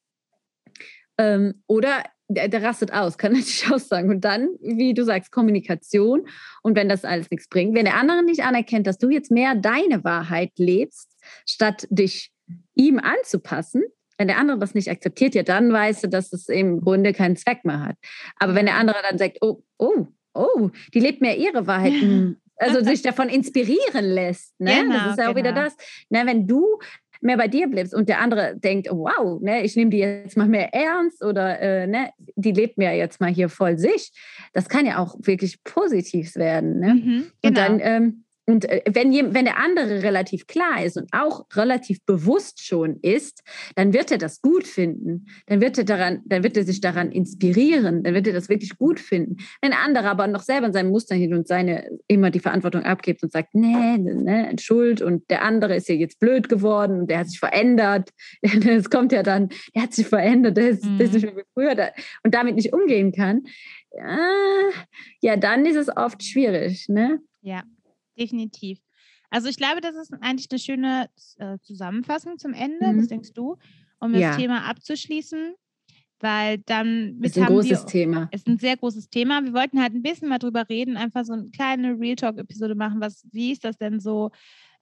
[1.18, 4.11] ähm, oder der, der, rastet aus, kann natürlich auch sagen.
[4.11, 6.29] Und dann, wie du sagst, Kommunikation.
[6.62, 9.55] Und wenn das alles nichts bringt, wenn der andere nicht anerkennt, dass du jetzt mehr
[9.55, 11.12] deine Wahrheit lebst,
[11.47, 12.33] statt dich
[12.74, 13.83] ihm anzupassen,
[14.18, 17.37] wenn der andere das nicht akzeptiert, ja, dann weißt du, dass es im Grunde keinen
[17.37, 17.97] Zweck mehr hat.
[18.37, 21.93] Aber wenn der andere dann sagt, oh, oh, oh, die lebt mehr ihre Wahrheit,
[22.57, 24.83] also sich davon inspirieren lässt, ne?
[24.83, 25.51] Genau, das ist ja auch genau.
[25.51, 25.77] wieder das.
[26.09, 26.79] Ne, wenn du
[27.20, 30.48] mehr bei dir bleibst und der andere denkt, wow, ne, ich nehme die jetzt mal
[30.48, 34.12] mehr ernst oder äh, ne, die lebt mir jetzt mal hier voll sich.
[34.52, 36.80] Das kann ja auch wirklich positiv werden.
[36.80, 36.94] Ne?
[36.94, 37.48] Mhm, genau.
[37.48, 37.90] Und dann genau.
[37.90, 42.99] ähm, und äh, wenn, wenn der andere relativ klar ist und auch relativ bewusst schon
[43.03, 43.42] ist,
[43.74, 45.26] dann wird er das gut finden.
[45.47, 48.05] Dann wird er, daran, dann wird er sich daran inspirieren.
[48.05, 49.38] Dann wird er das wirklich gut finden.
[49.61, 52.84] Wenn der andere aber noch selber in seinem Muster hin und seine immer die Verantwortung
[52.84, 57.11] abgibt und sagt, nee, ne, Schuld und der andere ist ja jetzt blöd geworden und
[57.11, 58.11] der hat sich verändert.
[58.76, 60.99] Es kommt ja dann, der hat sich verändert, der ist, mhm.
[60.99, 61.88] der ist nicht mehr wie früher da,
[62.24, 63.42] und damit nicht umgehen kann.
[65.20, 66.88] Ja, dann ist es oft schwierig.
[66.88, 67.20] Ne?
[67.40, 67.62] Ja,
[68.18, 68.80] definitiv.
[69.30, 72.92] Also ich glaube, das ist eigentlich eine schöne äh, Zusammenfassung zum Ende.
[72.92, 72.98] Mhm.
[72.98, 73.56] Was denkst du,
[74.00, 74.36] um das ja.
[74.36, 75.54] Thema abzuschließen?
[76.20, 78.28] Weil dann ist ein großes wir, Thema.
[78.32, 79.44] Ist ein sehr großes Thema.
[79.44, 83.00] Wir wollten halt ein bisschen mal drüber reden, einfach so eine kleine Real Talk-Episode machen.
[83.00, 84.30] Was, wie ist das denn so?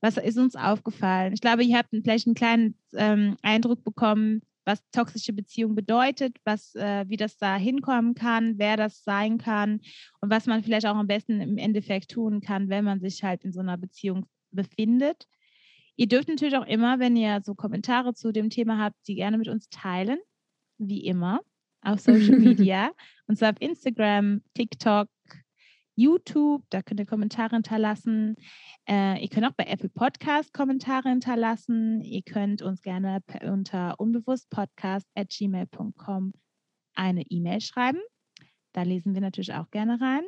[0.00, 1.32] Was ist uns aufgefallen?
[1.32, 6.74] Ich glaube, ihr habt vielleicht einen kleinen ähm, Eindruck bekommen, was toxische Beziehung bedeutet, was,
[6.74, 9.80] äh, wie das da hinkommen kann, wer das sein kann
[10.20, 13.44] und was man vielleicht auch am besten im Endeffekt tun kann, wenn man sich halt
[13.44, 15.26] in so einer Beziehung befindet.
[15.96, 19.38] Ihr dürft natürlich auch immer, wenn ihr so Kommentare zu dem Thema habt, die gerne
[19.38, 20.18] mit uns teilen,
[20.78, 21.40] wie immer,
[21.82, 22.90] auf Social Media,
[23.26, 25.08] und zwar auf Instagram, TikTok,
[25.96, 28.36] YouTube, da könnt ihr Kommentare hinterlassen.
[28.88, 32.02] Äh, ihr könnt auch bei Apple Podcast Kommentare hinterlassen.
[32.02, 36.32] Ihr könnt uns gerne unter unbewusstpodcast.gmail.com
[36.94, 38.00] eine E-Mail schreiben.
[38.72, 40.24] Da lesen wir natürlich auch gerne rein.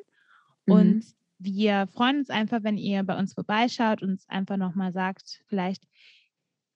[0.67, 0.73] Mhm.
[0.73, 1.05] Und
[1.39, 5.85] wir freuen uns einfach, wenn ihr bei uns vorbeischaut und uns einfach nochmal sagt, vielleicht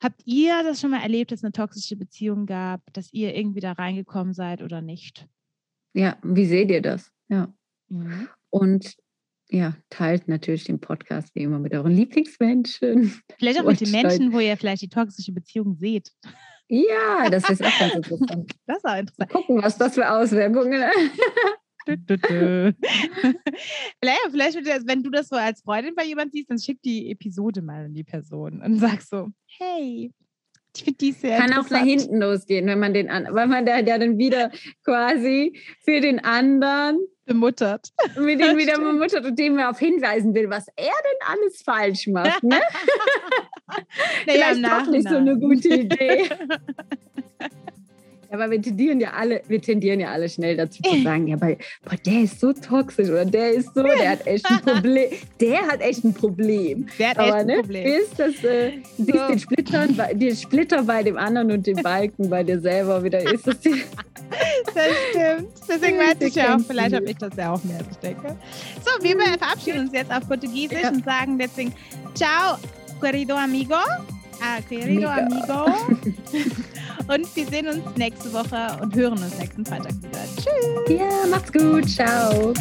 [0.01, 3.61] habt ihr das schon mal erlebt, dass es eine toxische Beziehung gab, dass ihr irgendwie
[3.61, 5.27] da reingekommen seid oder nicht?
[5.93, 7.13] Ja, wie seht ihr das?
[7.29, 7.53] Ja.
[7.89, 8.29] Mhm.
[8.51, 8.95] Und
[9.49, 13.21] ja, teilt natürlich den Podcast wie immer mit euren Lieblingsmenschen.
[13.39, 16.13] Vielleicht auch mit den Menschen, wo ihr vielleicht die toxische Beziehung seht.
[16.69, 18.53] Ja, das ist auch ganz interessant.
[18.67, 19.33] Das ist auch interessant.
[19.33, 20.95] Gucken, was das für Auswirkungen hat.
[24.01, 27.63] vielleicht, vielleicht, wenn du das so als Freundin bei jemandem siehst, dann schick die Episode
[27.63, 30.13] mal an die Person und sag so, hey,
[30.77, 33.81] ich finde die sehr Kann auch nach hinten losgehen, wenn man den weil man da
[33.81, 34.53] ja dann wieder
[34.85, 36.99] quasi für den anderen
[37.31, 37.93] bemuttert.
[38.19, 42.43] Mit dem wieder bemuttert und dem auf hinweisen will, was er denn alles falsch macht.
[42.43, 42.61] Ne?
[44.27, 46.29] naja, Vielleicht doch nicht so eine gute Idee.
[48.31, 51.41] Ja, aber wir tendieren ja alle, wir tendieren ja alle schnell dazu zu sagen, ja,
[51.41, 55.11] weil, boah, der ist so toxisch oder der ist so, der hat echt ein Problem.
[55.41, 56.87] Der hat echt ein Problem.
[56.99, 57.85] Der hat aber, echt ein ne, Problem.
[57.85, 59.05] Bis das, äh, so.
[59.05, 63.21] siehst den Splitter, den Splitter bei dem anderen und den Balken bei dir selber wieder
[63.21, 63.83] ist das die
[64.75, 65.49] Das stimmt.
[65.69, 68.37] Deswegen meinte ich ja auch, vielleicht habe ich das ja auch mehr, ich denke.
[68.85, 70.91] So, wir verabschieden uns jetzt auf Portugiesisch ja.
[70.91, 71.75] und sagen deswegen
[72.15, 72.59] Ciao,
[73.01, 73.75] querido amigo.
[74.41, 75.67] Ah, querido amigo.
[77.13, 80.21] Und wir sehen uns nächste Woche und hören uns nächsten Freitag wieder.
[80.37, 80.97] Tschüss.
[80.97, 81.89] Ja, macht's gut.
[81.89, 82.55] Ciao.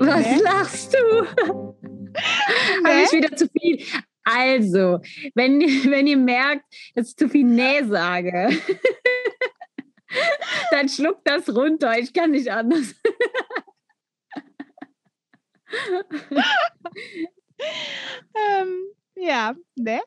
[0.00, 0.38] Was Hä?
[0.42, 0.98] lachst du?
[2.84, 3.82] Habe ich wieder zu viel.
[4.22, 4.98] Also,
[5.34, 8.50] wenn, wenn ihr merkt, dass ich zu viel Nee sage.
[10.70, 11.98] dann schluckt das runter.
[11.98, 12.94] Ich kann nicht anders.
[18.34, 18.84] ähm,
[19.16, 20.00] ja, ne?